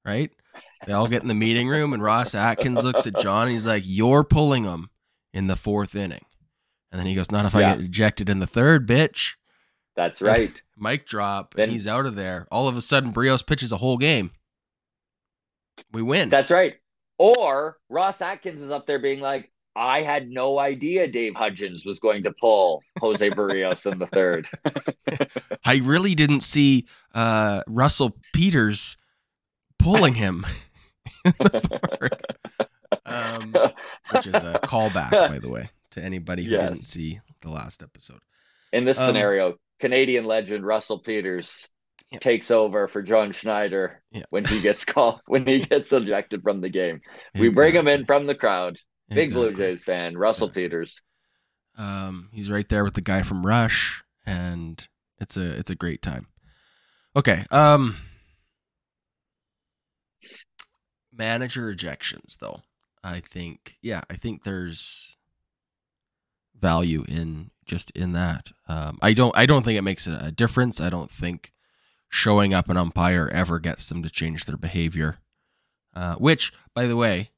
[0.06, 0.30] right?
[0.86, 3.48] They all get in the meeting room, and Ross Atkins looks at John.
[3.48, 4.92] And he's like, "You're pulling him
[5.34, 6.26] in the fourth inning,"
[6.92, 7.72] and then he goes, "Not if yeah.
[7.72, 9.32] I get ejected in the third, bitch."
[9.96, 10.62] That's right.
[10.78, 12.48] Mic drop, then, and he's out of there.
[12.52, 14.32] All of a sudden, Berrios pitches a whole game.
[15.92, 16.30] We win.
[16.30, 16.76] That's right.
[17.18, 22.00] Or Ross Atkins is up there being like, I had no idea Dave Hudgens was
[22.00, 24.48] going to pull Jose Berrios in the third.
[25.66, 28.98] I really didn't see uh, Russell Peters
[29.80, 30.46] pulling him.
[33.06, 33.56] um,
[34.12, 36.64] which is a callback, by the way, to anybody who yes.
[36.64, 38.20] didn't see the last episode.
[38.74, 41.70] In this um, scenario, Canadian legend Russell Peters
[42.12, 42.20] yeah.
[42.20, 44.24] takes over for John Schneider yeah.
[44.30, 47.02] when he gets called when he gets ejected from the game.
[47.36, 48.78] We bring him in from the crowd.
[49.10, 49.52] Big exactly.
[49.52, 50.54] Blue Jays fan, Russell yeah.
[50.54, 51.02] Peters.
[51.78, 54.88] Um, he's right there with the guy from Rush, and
[55.20, 56.28] it's a it's a great time.
[57.16, 57.46] Okay.
[57.52, 57.98] Um,
[61.12, 62.62] manager ejections, though.
[63.04, 65.18] I think, yeah, I think there's
[66.60, 68.52] value in just in that.
[68.68, 70.80] Um, I don't I don't think it makes a difference.
[70.80, 71.52] I don't think
[72.12, 75.18] showing up an umpire ever gets them to change their behavior.
[75.96, 77.32] Uh, which, by the way,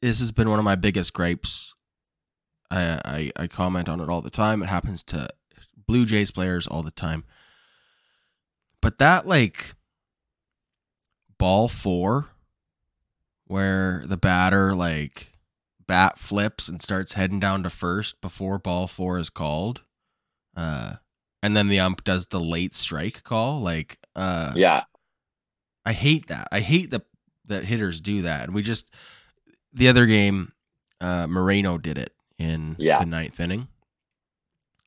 [0.00, 1.74] this has been one of my biggest gripes.
[2.70, 3.00] I,
[3.36, 4.62] I I comment on it all the time.
[4.62, 5.28] It happens to
[5.86, 7.24] Blue Jays players all the time.
[8.80, 9.74] But that like
[11.38, 12.28] ball four,
[13.46, 15.38] where the batter like
[15.86, 19.82] bat flips and starts heading down to first before ball four is called.
[20.56, 20.96] Uh,
[21.42, 23.60] and then the ump does the late strike call.
[23.60, 24.82] Like, uh, yeah,
[25.84, 26.48] I hate that.
[26.52, 27.02] I hate that
[27.46, 28.44] that hitters do that.
[28.44, 28.90] And we just
[29.72, 30.52] the other game,
[31.00, 33.00] uh, Moreno did it in yeah.
[33.00, 33.68] the ninth inning,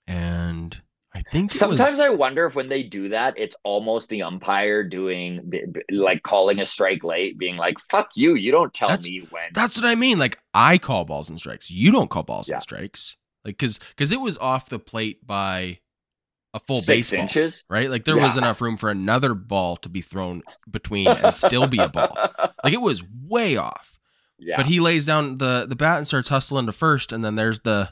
[0.08, 0.82] and
[1.14, 2.00] I think sometimes was...
[2.00, 5.52] I wonder if when they do that, it's almost the umpire doing
[5.92, 8.36] like calling a strike late, being like, "Fuck you!
[8.36, 10.20] You don't tell that's, me when." That's what I mean.
[10.20, 11.70] Like I call balls and strikes.
[11.70, 12.56] You don't call balls yeah.
[12.56, 13.18] and strikes.
[13.44, 15.80] Like because because it was off the plate by
[16.54, 17.90] a full Six baseball, inches, right?
[17.90, 18.26] Like there yeah.
[18.26, 22.16] was enough room for another ball to be thrown between and still be a ball.
[22.64, 24.00] Like it was way off.
[24.38, 24.56] Yeah.
[24.56, 27.62] But he lays down the the bat and starts hustling to first, and then there's
[27.62, 27.90] the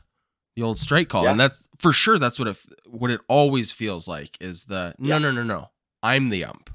[0.56, 1.32] the old strike call, yeah.
[1.32, 2.20] and that's for sure.
[2.20, 5.18] That's what it what it always feels like is the no yeah.
[5.18, 5.70] no no no.
[6.04, 6.70] I'm the ump.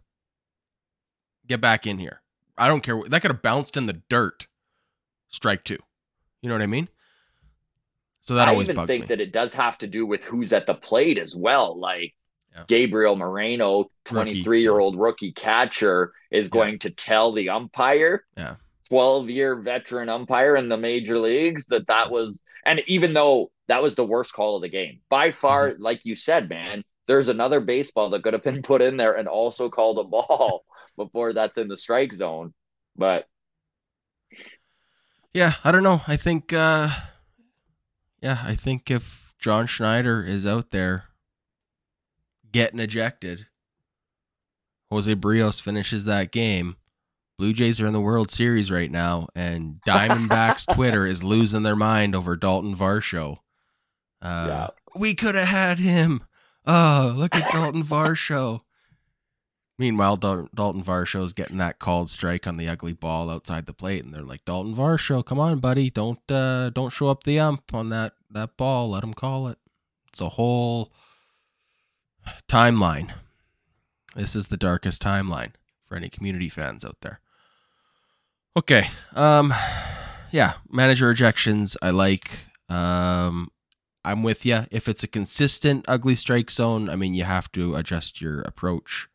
[1.47, 2.23] Get back in here.
[2.59, 3.01] I don't care.
[3.09, 4.49] That could have bounced in the dirt.
[5.29, 5.79] Strike two.
[6.43, 6.89] You know what I mean?
[8.25, 9.07] So that I always even think me.
[9.09, 11.79] that it does have to do with who's at the plate as well.
[11.79, 12.15] Like
[12.55, 12.65] yeah.
[12.67, 18.57] Gabriel Moreno, 23 year old rookie catcher, is going to tell the umpire yeah.
[18.89, 23.83] 12 year veteran umpire in the major leagues that that was and even though that
[23.83, 25.83] was the worst call of the game by far mm-hmm.
[25.83, 29.29] like you said man there's another baseball that could have been put in there and
[29.29, 30.65] also called a ball
[30.97, 32.53] before that's in the strike zone
[32.97, 33.27] but
[35.33, 36.91] yeah i don't know i think uh
[38.25, 41.05] yeah i think if john schneider is out there
[42.51, 43.47] getting ejected
[44.91, 46.77] jose Berrios finishes that game
[47.39, 51.77] Blue Jays are in the World Series right now, and Diamondbacks Twitter is losing their
[51.77, 53.39] mind over Dalton Varsho.
[54.23, 54.69] Uh, yeah.
[54.95, 56.25] We could have had him.
[56.65, 58.63] Oh, look at Dalton Varsho.
[59.77, 64.05] Meanwhile, Dalton Varsho is getting that called strike on the ugly ball outside the plate,
[64.05, 67.75] and they're like, "Dalton Varsho, come on, buddy, don't uh, don't show up the ump
[67.75, 68.91] on that that ball.
[68.91, 69.59] Let him call it."
[70.09, 70.93] It's a whole
[72.49, 73.13] timeline.
[74.15, 75.53] This is the darkest timeline
[75.87, 77.21] for any community fans out there.
[78.57, 78.91] Okay.
[79.15, 79.53] Um
[80.31, 82.47] yeah, manager ejections I like.
[82.69, 83.51] Um
[84.05, 84.67] I'm with you.
[84.71, 89.09] If it's a consistent ugly strike zone, I mean you have to adjust your approach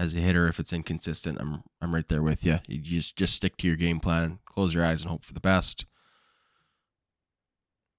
[0.00, 1.38] as a hitter if it's inconsistent.
[1.40, 2.58] I'm I'm right there with you.
[2.66, 5.34] You just just stick to your game plan, and close your eyes and hope for
[5.34, 5.84] the best.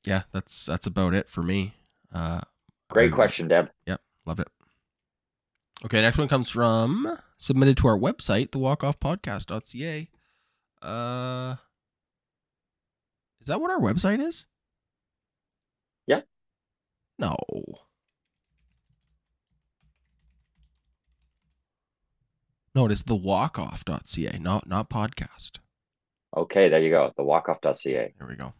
[0.03, 1.75] Yeah, that's that's about it for me.
[2.13, 2.41] Uh
[2.89, 3.69] Great I- question, Deb.
[3.85, 4.47] Yep, love it.
[5.85, 10.09] Okay, next one comes from submitted to our website, the thewalkoffpodcast.ca.
[10.81, 11.55] Uh
[13.39, 14.45] Is that what our website is?
[16.07, 16.21] Yeah.
[17.19, 17.35] No.
[22.73, 25.57] No, it is thewalkoff.ca, not not podcast.
[26.35, 27.11] Okay, there you go.
[27.17, 28.13] The walkoff.ca.
[28.17, 28.53] There we go.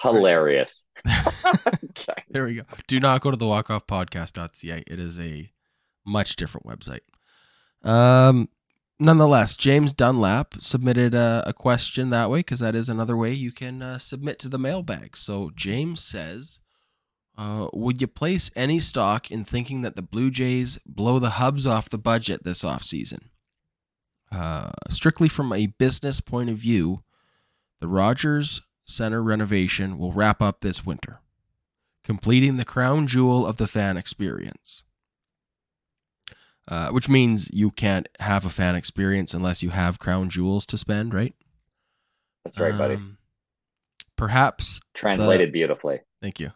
[0.00, 0.84] Hilarious.
[1.06, 2.14] okay.
[2.30, 2.62] There we go.
[2.88, 4.84] Do not go to the walkoffpodcast.ca.
[4.86, 5.50] It is a
[6.06, 7.00] much different website.
[7.88, 8.48] Um,
[8.98, 13.52] nonetheless, James Dunlap submitted a, a question that way because that is another way you
[13.52, 15.16] can uh, submit to the mailbag.
[15.16, 16.60] So James says,
[17.36, 21.66] uh, "Would you place any stock in thinking that the Blue Jays blow the hubs
[21.66, 23.28] off the budget this offseason?
[24.30, 27.02] Uh, strictly from a business point of view,
[27.80, 31.20] the Rogers Center renovation will wrap up this winter."
[32.04, 34.82] completing the crown jewel of the fan experience.
[36.68, 40.78] Uh, which means you can't have a fan experience unless you have crown jewels to
[40.78, 41.34] spend, right?
[42.44, 42.94] That's right, buddy.
[42.94, 43.18] Um,
[44.16, 46.00] perhaps, Translated beautifully.
[46.22, 46.52] thank you.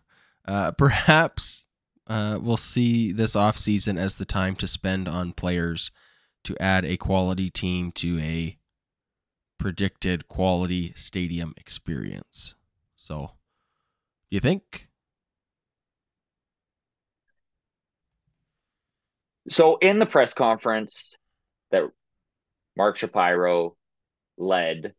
[0.48, 1.66] Uh, perhaps
[2.06, 5.90] uh, we'll see this offseason as the time to spend on players
[6.42, 8.56] to add a quality team to a
[9.58, 12.54] predicted quality stadium experience.
[12.96, 13.32] So,
[14.30, 14.88] do you think?
[19.50, 21.14] So in the press conference
[21.72, 21.82] that
[22.74, 23.76] Mark Shapiro
[24.38, 24.94] led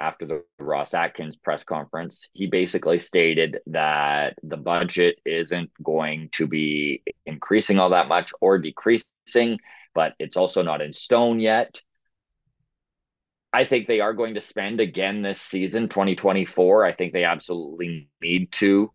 [0.00, 6.46] after the Ross Atkins press conference, he basically stated that the budget isn't going to
[6.46, 9.58] be increasing all that much or decreasing,
[9.94, 11.82] but it's also not in stone yet.
[13.52, 16.84] I think they are going to spend again this season, 2024.
[16.84, 18.92] I think they absolutely need to.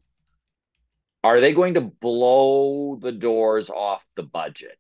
[1.23, 4.79] Are they going to blow the doors off the budget?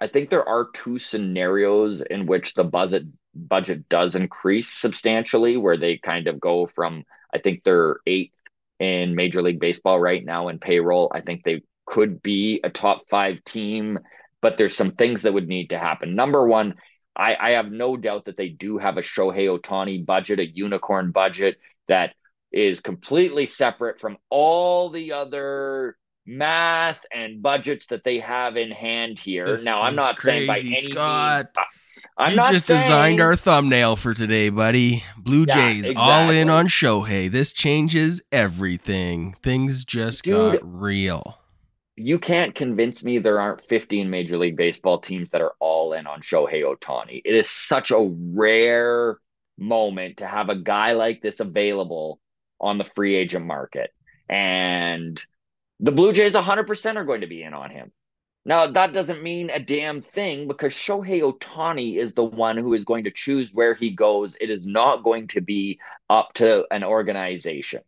[0.00, 3.04] I think there are two scenarios in which the budget
[3.46, 8.32] budget does increase substantially, where they kind of go from I think they're eighth
[8.78, 11.10] in Major League Baseball right now in payroll.
[11.14, 13.98] I think they could be a top five team,
[14.40, 16.14] but there's some things that would need to happen.
[16.14, 16.74] Number one,
[17.16, 21.10] I, I have no doubt that they do have a Shohei Ohtani budget, a unicorn
[21.10, 21.56] budget
[21.88, 22.14] that
[22.52, 29.18] is completely separate from all the other math and budgets that they have in hand
[29.18, 29.46] here.
[29.46, 31.46] This now, I'm not saying by any Scott.
[31.46, 31.66] means.
[32.16, 35.04] I'm you not just saying, designed our thumbnail for today, buddy.
[35.16, 37.30] Blue Yeah, Jays all in on Shohei.
[37.30, 39.34] This changes everything.
[39.42, 40.60] Things just Dude.
[40.60, 41.38] got real.
[41.96, 46.06] you can't convince me there aren't 15 Major League Baseball teams that are all in
[46.06, 47.20] on Shohei Ohtani.
[47.24, 49.18] It is such a rare
[49.58, 52.20] moment to have a guy like this available
[52.60, 53.90] on the free agent market.
[54.28, 55.20] And
[55.80, 57.90] the Blue Jays 100% are going to be in on him.
[58.44, 62.84] Now, that doesn't mean a damn thing because Shohei Ohtani is the one who is
[62.84, 64.36] going to choose where he goes.
[64.40, 67.82] It is not going to be up to an organization.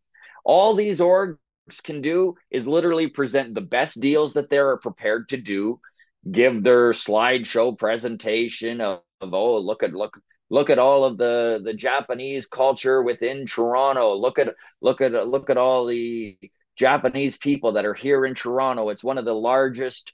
[0.45, 1.39] All these orgs
[1.83, 5.81] can do is literally present the best deals that they're prepared to do,
[6.31, 10.21] give their slideshow presentation of, of oh, look at look
[10.51, 14.15] look at all of the the Japanese culture within Toronto.
[14.15, 16.37] Look at look at look at all the
[16.77, 18.89] Japanese people that are here in Toronto.
[18.89, 20.13] It's one of the largest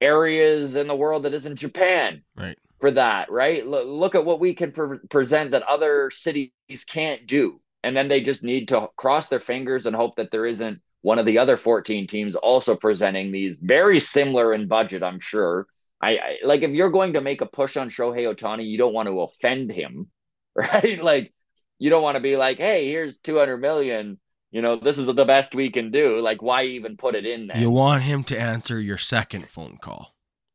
[0.00, 2.58] areas in the world that isn't Japan Right.
[2.80, 3.66] for that, right?
[3.66, 6.50] Look, look at what we can pre- present that other cities
[6.86, 7.60] can't do.
[7.82, 11.18] And then they just need to cross their fingers and hope that there isn't one
[11.18, 15.66] of the other 14 teams also presenting these very similar in budget, I'm sure.
[16.00, 18.94] I, I like if you're going to make a push on Shohei Ohtani, you don't
[18.94, 20.10] want to offend him,
[20.54, 20.98] right?
[21.02, 21.32] Like
[21.78, 24.18] you don't want to be like, "Hey, here's 200 million,
[24.54, 27.48] you know, this is the best we can do." Like why even put it in
[27.48, 27.58] there?
[27.58, 30.14] You want him to answer your second phone call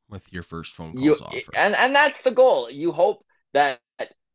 [0.10, 1.56] with your first phone you call's offer.
[1.56, 2.72] and and that's the goal.
[2.72, 3.24] You hope
[3.54, 3.80] that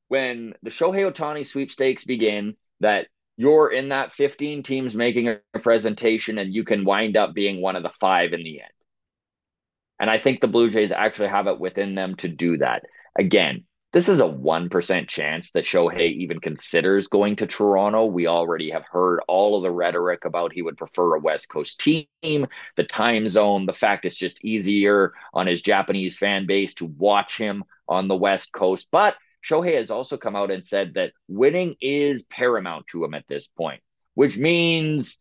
[0.08, 6.38] when the Shohei Ohtani sweepstakes begin, that you're in that 15 teams making a presentation,
[6.38, 8.70] and you can wind up being one of the five in the end.
[9.98, 12.84] And I think the Blue Jays actually have it within them to do that.
[13.18, 13.64] Again,
[13.94, 18.06] this is a 1% chance that Shohei even considers going to Toronto.
[18.06, 21.78] We already have heard all of the rhetoric about he would prefer a West Coast
[21.78, 26.86] team, the time zone, the fact it's just easier on his Japanese fan base to
[26.86, 28.88] watch him on the West Coast.
[28.90, 29.14] But
[29.48, 33.46] Shohei has also come out and said that winning is paramount to him at this
[33.46, 33.80] point,
[34.14, 35.20] which means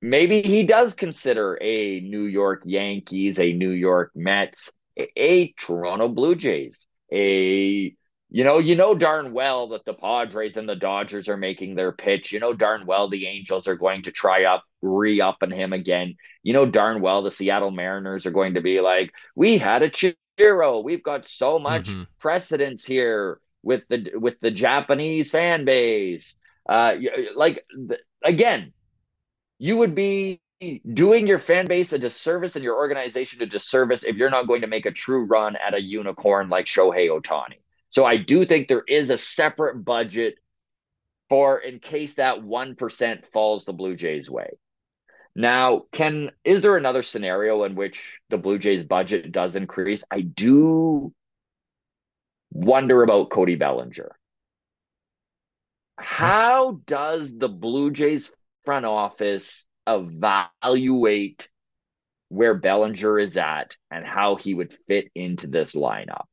[0.00, 6.36] maybe he does consider a New York Yankees, a New York Mets, a, Toronto Blue
[6.36, 7.94] Jays, a
[8.34, 11.92] you know, you know darn well that the Padres and the Dodgers are making their
[11.92, 12.32] pitch.
[12.32, 15.72] You know darn well the Angels are going to try up re up on him
[15.74, 16.16] again.
[16.42, 20.82] You know darn well the Seattle Mariners are going to be like, we had Ichiro.
[20.82, 22.06] We've got so much Mhm.
[22.18, 26.36] precedence here with the with the Japanese fan base.
[26.68, 26.94] Uh,
[27.36, 27.64] like
[28.24, 28.72] again,
[29.58, 30.41] you would be
[30.92, 34.60] doing your fan base a disservice and your organization a disservice if you're not going
[34.60, 37.58] to make a true run at a unicorn like Shohei Ohtani.
[37.90, 40.36] So I do think there is a separate budget
[41.28, 44.50] for in case that 1% falls the Blue Jays way.
[45.34, 50.04] Now, can is there another scenario in which the Blue Jays budget does increase?
[50.10, 51.12] I do
[52.50, 54.14] wonder about Cody Bellinger.
[55.98, 58.30] How does the Blue Jays
[58.64, 61.48] front office evaluate
[62.28, 66.24] where Bellinger is at and how he would fit into this lineup?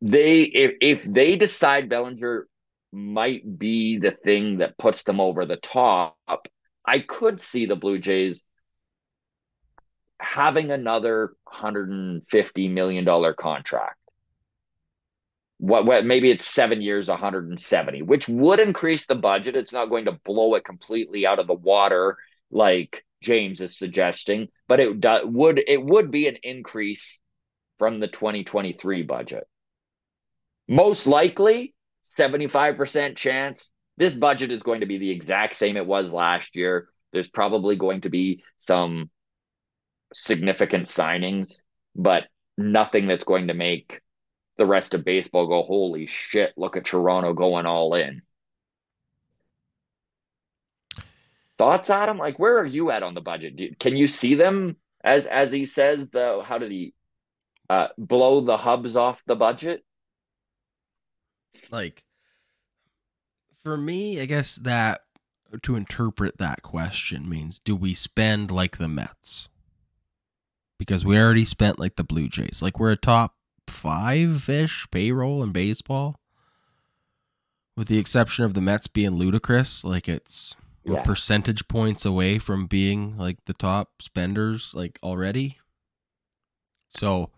[0.00, 2.46] They if if they decide Bellinger
[2.92, 6.16] might be the thing that puts them over the top,
[6.86, 8.44] I could see the Blue Jays
[10.20, 13.97] having another $150 million contract.
[15.58, 19.56] What, what maybe it's seven years, 170, which would increase the budget.
[19.56, 22.16] It's not going to blow it completely out of the water
[22.50, 27.20] like James is suggesting, but it do, would it would be an increase
[27.78, 29.44] from the 2023 budget.
[30.68, 31.74] Most likely,
[32.18, 36.88] 75% chance this budget is going to be the exact same it was last year.
[37.12, 39.10] There's probably going to be some
[40.12, 41.60] significant signings,
[41.96, 42.24] but
[42.56, 44.00] nothing that's going to make
[44.58, 48.22] the rest of baseball go, holy shit, look at Toronto going all in.
[51.56, 52.18] Thoughts, Adam?
[52.18, 53.56] Like, where are you at on the budget?
[53.56, 56.08] Do, can you see them as as he says?
[56.08, 56.94] The how did he
[57.68, 59.82] uh, blow the hubs off the budget?
[61.70, 62.04] like
[63.64, 65.02] for me, I guess that
[65.62, 69.48] to interpret that question means do we spend like the Mets?
[70.78, 72.62] Because we already spent like the Blue Jays.
[72.62, 73.34] Like we're a top
[73.68, 76.20] five ish payroll in baseball.
[77.76, 79.84] With the exception of the Mets being ludicrous.
[79.84, 85.58] Like it's we're percentage points away from being like the top spenders like already.
[86.88, 87.30] So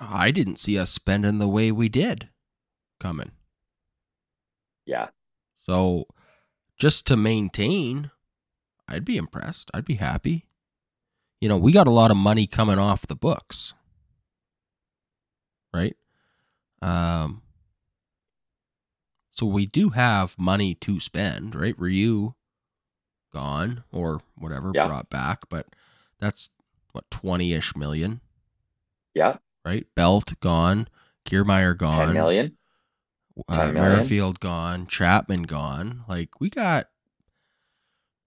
[0.00, 2.28] I didn't see us spending the way we did
[3.00, 3.32] coming.
[4.86, 5.08] Yeah,
[5.66, 6.06] So
[6.78, 8.10] just to maintain,
[8.88, 9.70] I'd be impressed.
[9.74, 10.46] I'd be happy.
[11.40, 13.74] You know, we got a lot of money coming off the books.
[15.72, 15.96] Right?
[16.82, 17.42] Um
[19.32, 21.78] so we do have money to spend, right?
[21.78, 22.34] Ryu
[23.32, 24.86] gone or whatever Yeah.
[24.86, 25.66] brought back, but
[26.18, 26.50] that's
[26.92, 28.20] what 20ish million,
[29.14, 29.86] yeah, right?
[29.94, 30.88] Belt gone,
[31.24, 32.06] Kiermaier gone.
[32.06, 32.56] ten million.
[33.48, 33.92] uh, 10 million.
[33.92, 36.04] Merrifield gone, Chapman gone.
[36.08, 36.88] Like we got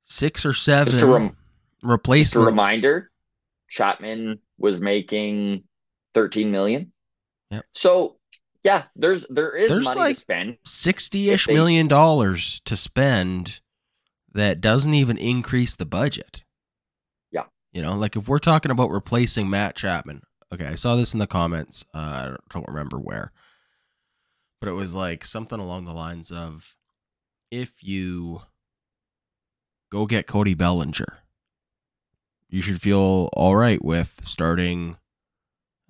[0.06, 1.36] six or seven Just rem-
[1.84, 2.34] replacements.
[2.34, 3.12] Just a reminder,
[3.68, 5.64] Chapman was making
[6.14, 6.94] thirteen million.
[7.52, 7.66] Yep.
[7.74, 8.18] So
[8.64, 10.58] yeah, there's there is There's money like- to spend.
[10.66, 13.60] sixty-ish they- million dollars to spend
[14.34, 16.44] that doesn't even increase the budget.
[17.32, 17.46] Yeah.
[17.74, 20.22] You know, like if we're talking about replacing Matt Chapman.
[20.54, 21.86] Okay, I saw this in the comments.
[21.94, 23.32] Uh, I don't- don't remember where,
[24.60, 26.76] but it was like something along the lines of,
[27.50, 28.42] if you
[29.92, 31.20] go get Cody Bellinger,
[32.50, 34.98] you should feel all right with starting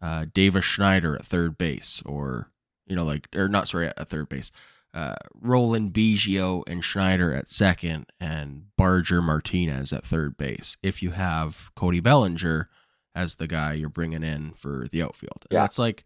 [0.02, 2.49] uh, Davis Schneider at third base, or
[2.88, 4.52] you know, like or not sorry at third base,
[4.93, 10.78] uh, Roland Biggio and Schneider at second, and Barger Martinez at third base.
[10.82, 12.70] If you have Cody Bellinger
[13.14, 15.62] as the guy you're bringing in for the outfield, Yeah.
[15.62, 16.04] that's like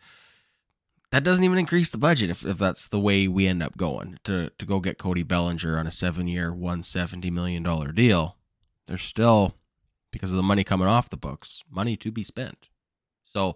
[1.11, 4.19] that doesn't even increase the budget if, if that's the way we end up going
[4.25, 8.35] to to go get Cody Bellinger on a seven year, one seventy million dollar deal.
[8.87, 9.55] There's still
[10.11, 12.67] because of the money coming off the books, money to be spent.
[13.23, 13.55] So,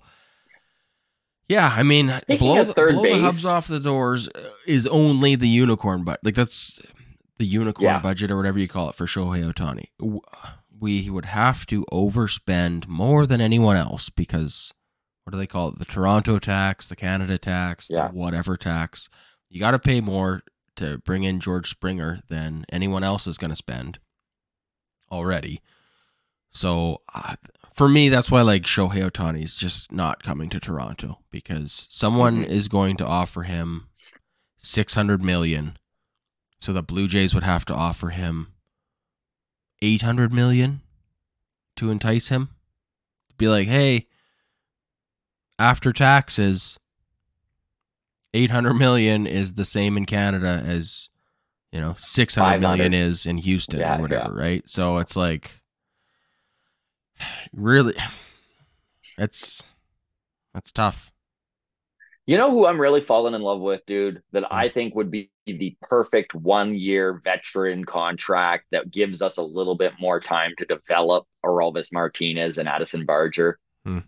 [1.49, 5.35] yeah, I mean, Speaking blow, the, blow the hubs off the doors uh, is only
[5.35, 6.79] the unicorn, but like that's
[7.37, 7.99] the unicorn Yeah.
[7.99, 9.87] budget or whatever you call it for Shohei Ohtani.
[10.79, 14.71] We would have to overspend more than anyone else because
[15.23, 15.79] what do they call it?
[15.79, 18.07] The Toronto tax, the Canada tax, Yeah.
[18.07, 19.09] the whatever tax.
[19.49, 20.41] You got to pay more
[20.77, 23.99] to bring in George Springer than anyone else is going to spend
[25.11, 25.61] already.
[26.51, 27.35] So uh,
[27.79, 32.43] for me, that's why like Shohei Ohtani is just not coming to Toronto because someone
[32.43, 32.47] Mhm.
[32.49, 33.87] is going to offer him
[34.57, 35.77] six hundred million,
[36.59, 38.51] so the Blue Jays would have to offer him
[39.81, 40.81] eight hundred million
[41.77, 42.49] to entice him.
[43.29, 44.07] To be like, hey,
[45.57, 46.77] after taxes,
[48.33, 51.07] eight hundred million is the same in Canada as
[51.71, 54.69] you know six hundred million is in Houston Yeah, or whatever, right?
[54.69, 55.58] So it's like
[57.53, 57.95] really,
[59.17, 59.63] it's
[60.53, 61.11] that's tough.
[62.25, 64.53] You know who I'm really falling in love with, dude, that.
[64.53, 69.75] I think would be the perfect one year veteran contract that gives us a little
[69.75, 73.57] bit more time to develop Orelvis Martinez and Addison Barger?
[73.83, 73.99] Hmm.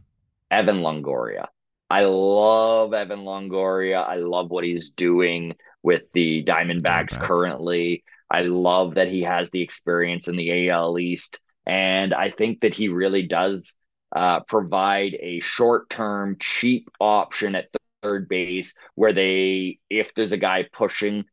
[0.51, 1.47] Evan Longoria.
[1.89, 4.07] I love Evan Longoria.
[4.07, 7.19] I love what he's doing with the Diamondbacks Diamondbacks.
[7.19, 8.03] currently.
[8.29, 11.39] I love that he has the experience in the AL East.
[11.65, 13.75] And I think that he really does
[14.15, 17.69] uh, provide a short term, cheap option at
[18.03, 21.25] third base where they, if there's a guy pushing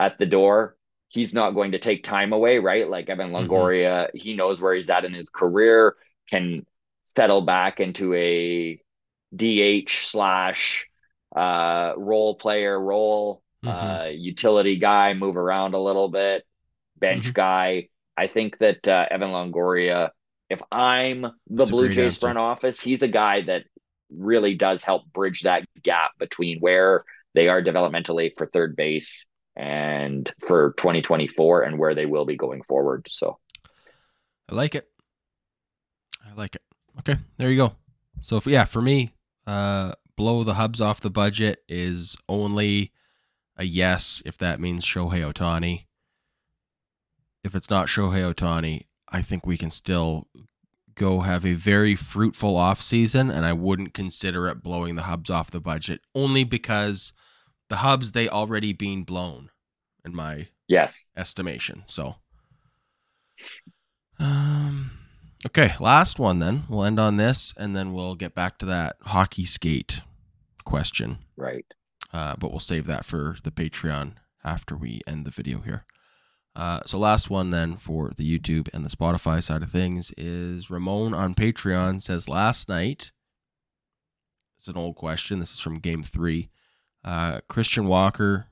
[0.00, 0.76] at the door,
[1.08, 2.88] he's not going to take time away, right?
[2.88, 3.48] Like Evan Mhm.
[3.48, 5.96] Longoria, he knows where he's at in his career,
[6.30, 6.66] can
[7.04, 8.80] settle back into a
[9.34, 10.86] DH slash
[11.34, 13.98] uh, role player role, Mhm.
[13.98, 16.46] uh, utility guy, move around a little bit,
[16.96, 17.34] bench Mhm.
[17.34, 17.88] guy.
[18.18, 20.10] I think that uh, Evan Longoria,
[20.50, 22.20] if I'm the That's Blue Jays answer.
[22.20, 23.62] front office, he's a guy that
[24.10, 27.04] really does help bridge that gap between where
[27.34, 32.62] they are developmentally for third base and for 2024 and where they will be going
[32.64, 33.06] forward.
[33.08, 33.38] So,
[34.48, 34.88] I like it.
[36.26, 36.62] I like it.
[36.98, 37.72] Okay, there you go.
[38.20, 39.10] So if, yeah, for me,
[39.46, 42.90] uh, blow the hubs off the budget is only
[43.56, 45.84] a yes if that means Shohei Ohtani.
[47.48, 50.28] If it's not Shohei Ohtani, I think we can still
[50.94, 55.30] go have a very fruitful off season, and I wouldn't consider it blowing the hubs
[55.30, 57.14] off the budget only because
[57.70, 59.48] the hubs they already being blown
[60.04, 61.10] in my yes.
[61.16, 61.84] estimation.
[61.86, 62.16] So,
[64.20, 64.90] um,
[65.46, 66.64] okay, last one then.
[66.68, 70.02] We'll end on this, and then we'll get back to that hockey skate
[70.66, 71.20] question.
[71.34, 71.64] Right.
[72.12, 75.86] Uh, but we'll save that for the Patreon after we end the video here.
[76.56, 80.70] Uh, so last one then for the YouTube and the Spotify side of things is
[80.70, 83.12] Ramon on Patreon says last night.
[84.58, 85.38] It's an old question.
[85.38, 86.50] This is from Game Three.
[87.04, 88.46] Uh, Christian Walker.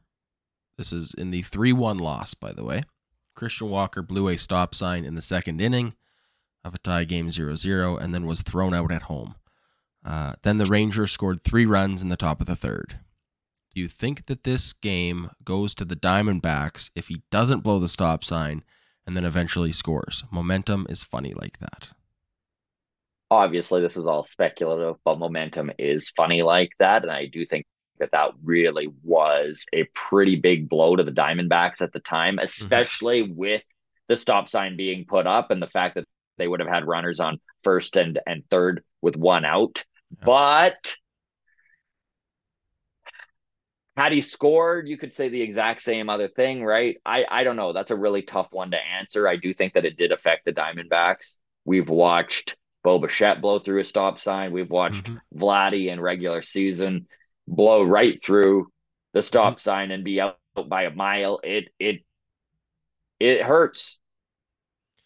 [0.79, 2.85] This is in the three-one loss, by the way.
[3.35, 5.95] Christian Walker blew a stop sign in the second inning
[6.65, 9.35] of a tie game 0-0 and then was thrown out at home.
[10.05, 12.99] Uh, then the Rangers scored three runs in the top of the third.
[13.77, 17.89] Do you think that this game goes to the Diamondbacks if he doesn't blow the
[17.89, 18.65] stop sign
[19.07, 20.25] and then eventually scores?
[20.31, 21.91] Momentum is funny like that.
[23.31, 27.03] Obviously, this is all speculative, but momentum is funny like that.
[27.03, 27.67] And I do think
[27.99, 32.45] that that really was a pretty big blow to the Diamondbacks at the time, mm-hmm.
[32.45, 33.61] especially with
[34.09, 36.07] the stop sign being put up and the fact that
[36.39, 39.85] they would have had runners on first and, and third with one out.
[40.13, 40.25] Yeah.
[40.25, 40.97] But
[43.97, 46.99] had he scored, you could say the exact same other thing, right?
[47.05, 47.73] I, I don't know.
[47.73, 49.27] That's a really tough one to answer.
[49.27, 51.37] I do think that it did affect the Diamondbacks.
[51.65, 54.53] We've watched Bo Bichette blow through a stop sign.
[54.53, 55.21] We've watched Mhm.
[55.35, 57.07] Vladdy in regular season
[57.49, 58.69] blow right through
[59.15, 59.61] the stop Mm-hmm.
[59.61, 60.39] sign and be out
[60.69, 61.41] by a mile.
[61.43, 62.03] It it
[63.21, 63.99] it hurts.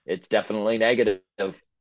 [0.07, 1.20] It's definitely negative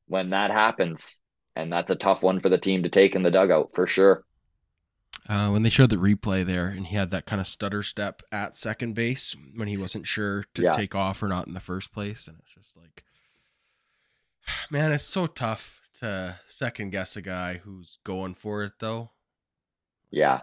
[0.08, 1.22] when that happens.
[1.56, 4.24] And that's a tough one for the team to take in the dugout for sure.
[5.28, 8.24] Uh, when they showed the replay there and he had that kind of stutter step
[8.32, 10.72] at second base when he wasn't sure to Yeah.
[10.72, 12.28] take off or not in the first place.
[12.28, 13.04] And it's just like,
[14.72, 19.12] man, it's so tough to second guess a guy who's going for it, though.
[20.10, 20.42] Yeah.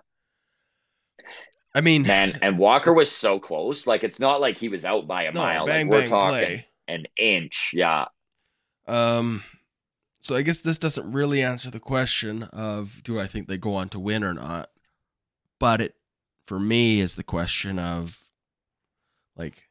[1.75, 3.87] I mean, Man, and Walker was so close.
[3.87, 5.67] Like it's not like he was out by a no, mile.
[5.67, 6.67] bang, like we're bang, talking play.
[6.89, 7.73] an inch.
[7.75, 8.07] Yeah.
[8.87, 9.43] Um,
[10.27, 13.77] so I guess this doesn't really answer the question of do I think they go
[13.77, 14.71] on to win or not,
[15.61, 15.95] but it
[16.49, 18.25] for me is the question of
[19.37, 19.69] like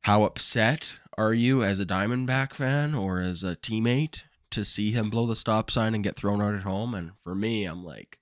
[0.00, 5.10] how upset are you as a Diamondback fan or as a teammate to see him
[5.10, 6.92] blow the stop sign and get thrown out at home?
[6.92, 8.18] And for me, I'm like,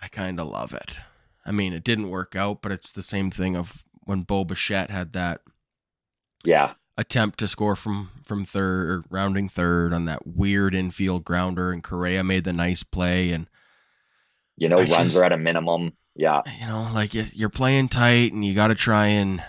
[0.00, 1.00] I kind of love it.
[1.44, 4.90] I mean, it didn't work out, but it's the same thing of when Bo Bichette
[4.90, 5.40] had that
[6.44, 6.74] Yeah.
[6.98, 11.82] Attempt to score from from third or rounding third on that weird infield grounder and
[11.82, 13.48] Correa made the nice play and
[14.56, 15.92] You know, I runs just- are at a minimum.
[16.14, 16.42] Yeah.
[16.60, 19.42] you know like you- you're playing tight and you got to try and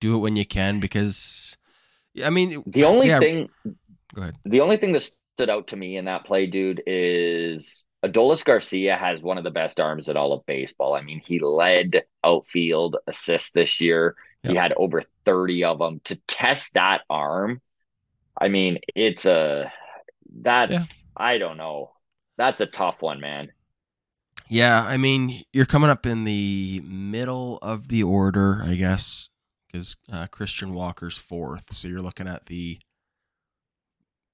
[0.00, 1.56] do it when you can because
[2.24, 3.72] I mean The only yeah, thing go
[4.14, 4.36] Go ahead.
[4.44, 8.94] The only thing that stood out to me in that play, dude, is Adolis Garcia
[8.96, 10.94] has one of the best arms at all of baseball.
[10.94, 14.14] I mean, he led outfield assists this year.
[14.44, 14.50] Yep.
[14.50, 16.00] He had over 30 of them.
[16.04, 17.60] To test that arm,
[18.38, 19.72] I mean, it's a
[20.40, 20.82] that's yeah.
[21.16, 21.92] I don't know.
[22.36, 23.52] That's a tough one, man.
[24.48, 29.30] Yeah, I mean, you're coming up in the middle of the order, I guess,
[29.66, 31.74] because uh, Christian Walker's fourth.
[31.74, 32.78] So you're looking at the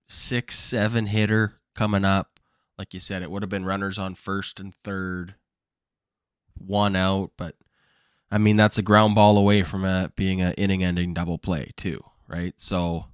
[0.09, 2.41] six, seven hitter coming up.
[2.77, 5.37] Like you said, it would have been runners on first and third,
[6.59, 7.31] one out.
[7.37, 7.55] But
[8.31, 11.73] I mean, that's a ground ball away from it being an inning ending double play,
[11.77, 12.55] too, right?
[12.59, 13.07] So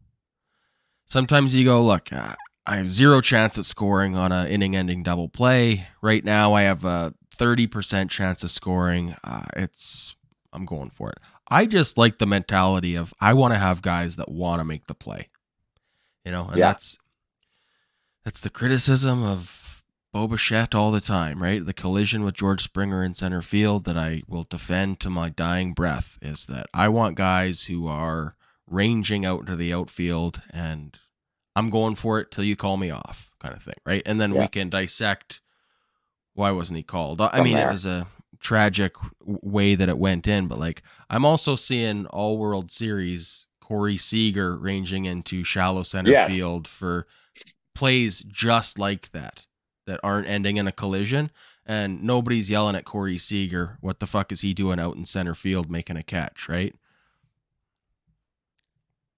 [1.07, 2.35] sometimes you go, look, uh,
[2.67, 5.89] I have zero chance at scoring on an inning ending double play.
[6.03, 9.17] Right now, I have a 30% chance of scoring.
[9.25, 10.17] Uh, it's,
[10.53, 11.19] I'm going for it.
[11.49, 14.87] I just like the mentality of I want to have guys that want to make
[14.87, 15.29] the play.
[16.25, 16.69] You know, and yeah.
[16.69, 16.99] that's
[18.25, 19.66] that's the criticism of
[20.17, 21.62] Bo Bichette all the time, right?
[21.62, 25.75] The collision with George Springer in center field that I will defend to my dying
[25.75, 28.35] breath is that I want guys who are
[28.67, 30.99] ranging out into the outfield and
[31.55, 34.01] I'm going for it till you call me off, kind of thing, right?
[34.07, 34.41] And then yeah.
[34.41, 35.43] we can dissect
[36.33, 37.21] why wasn't he called.
[37.21, 37.69] I mean, there.
[37.69, 38.07] it was a
[38.41, 43.99] tragic way that it went in, but like I'm also seeing all World Series Corey
[43.99, 46.31] Seager ranging into shallow center yes.
[46.31, 47.07] field for
[47.75, 49.43] plays just like that
[49.87, 51.30] that aren't ending in a collision.
[51.64, 55.34] And nobody's yelling at Corey Seager, what the fuck is he doing out in center
[55.34, 56.74] field making a catch, right?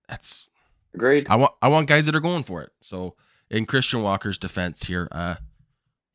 [0.08, 0.48] That's
[0.94, 1.26] Agreed.
[1.28, 2.72] I want I want guys that are going for it.
[2.80, 3.14] So
[3.50, 5.36] in Christian Walker's defense here, uh,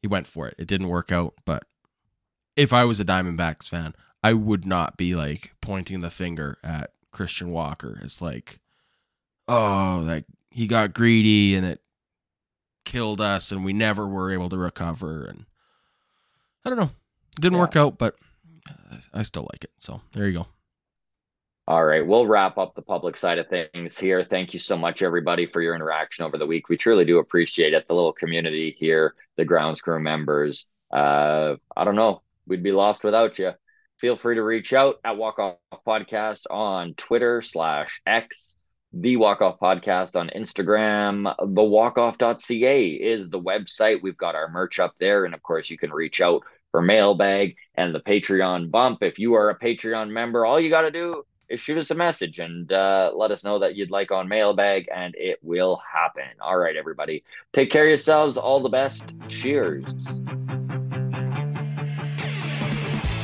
[0.02, 0.56] he went for it.
[0.58, 1.66] It didn't work out, but
[2.56, 6.92] if I was a Diamondbacks fan, I would not be like pointing the finger at
[7.12, 8.00] Christian Walker.
[8.04, 8.60] It's like,
[9.48, 11.82] oh, like he got greedy and it
[12.86, 15.26] killed us, and we never were able to recover.
[15.26, 15.46] And
[16.66, 16.92] I don't know,
[17.38, 17.62] it didn't yeah.
[17.62, 18.16] work out, but
[19.14, 19.72] I still like it.
[19.78, 20.48] So there you go.
[21.66, 24.22] All right, we'll wrap up the public side of things here.
[24.22, 26.68] Thank you so much, everybody, for your interaction over the week.
[26.68, 27.88] We truly do appreciate it.
[27.88, 30.66] The little community here, the grounds crew members.
[30.92, 33.54] Uh, I don't know, we'd be lost without you.
[34.00, 35.56] Feel free to reach out at Walk Off
[35.88, 38.58] Podcast on Twitter slash X,
[38.94, 41.24] the Walk Off Podcast on Instagram.
[41.40, 44.02] The walkoff.ca is the website.
[44.02, 45.26] We've got our merch up there.
[45.26, 49.02] And of course, you can reach out for mailbag and the Patreon bump.
[49.02, 51.96] If you are a Patreon member, all you got to do is shoot us a
[51.96, 56.24] message and uh, let us know that you'd like on mailbag, and it will happen.
[56.42, 57.24] All right, everybody.
[57.54, 58.38] Take care of yourselves.
[58.38, 59.16] All the best.
[59.28, 59.94] Cheers.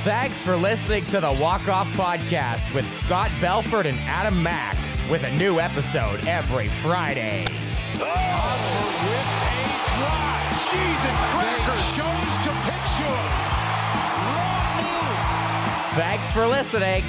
[0.04, 4.78] Thanks for listening to the Walk Off Podcast with Scott Belford and Adam Mack,
[5.10, 7.46] with a new episode every Friday.
[7.96, 8.06] Oh,
[9.06, 9.66] with a
[9.98, 10.54] drive.
[10.70, 11.84] Cheese and crackers.
[11.96, 13.50] Shows to pitch to him.
[15.96, 17.04] Thanks for listening.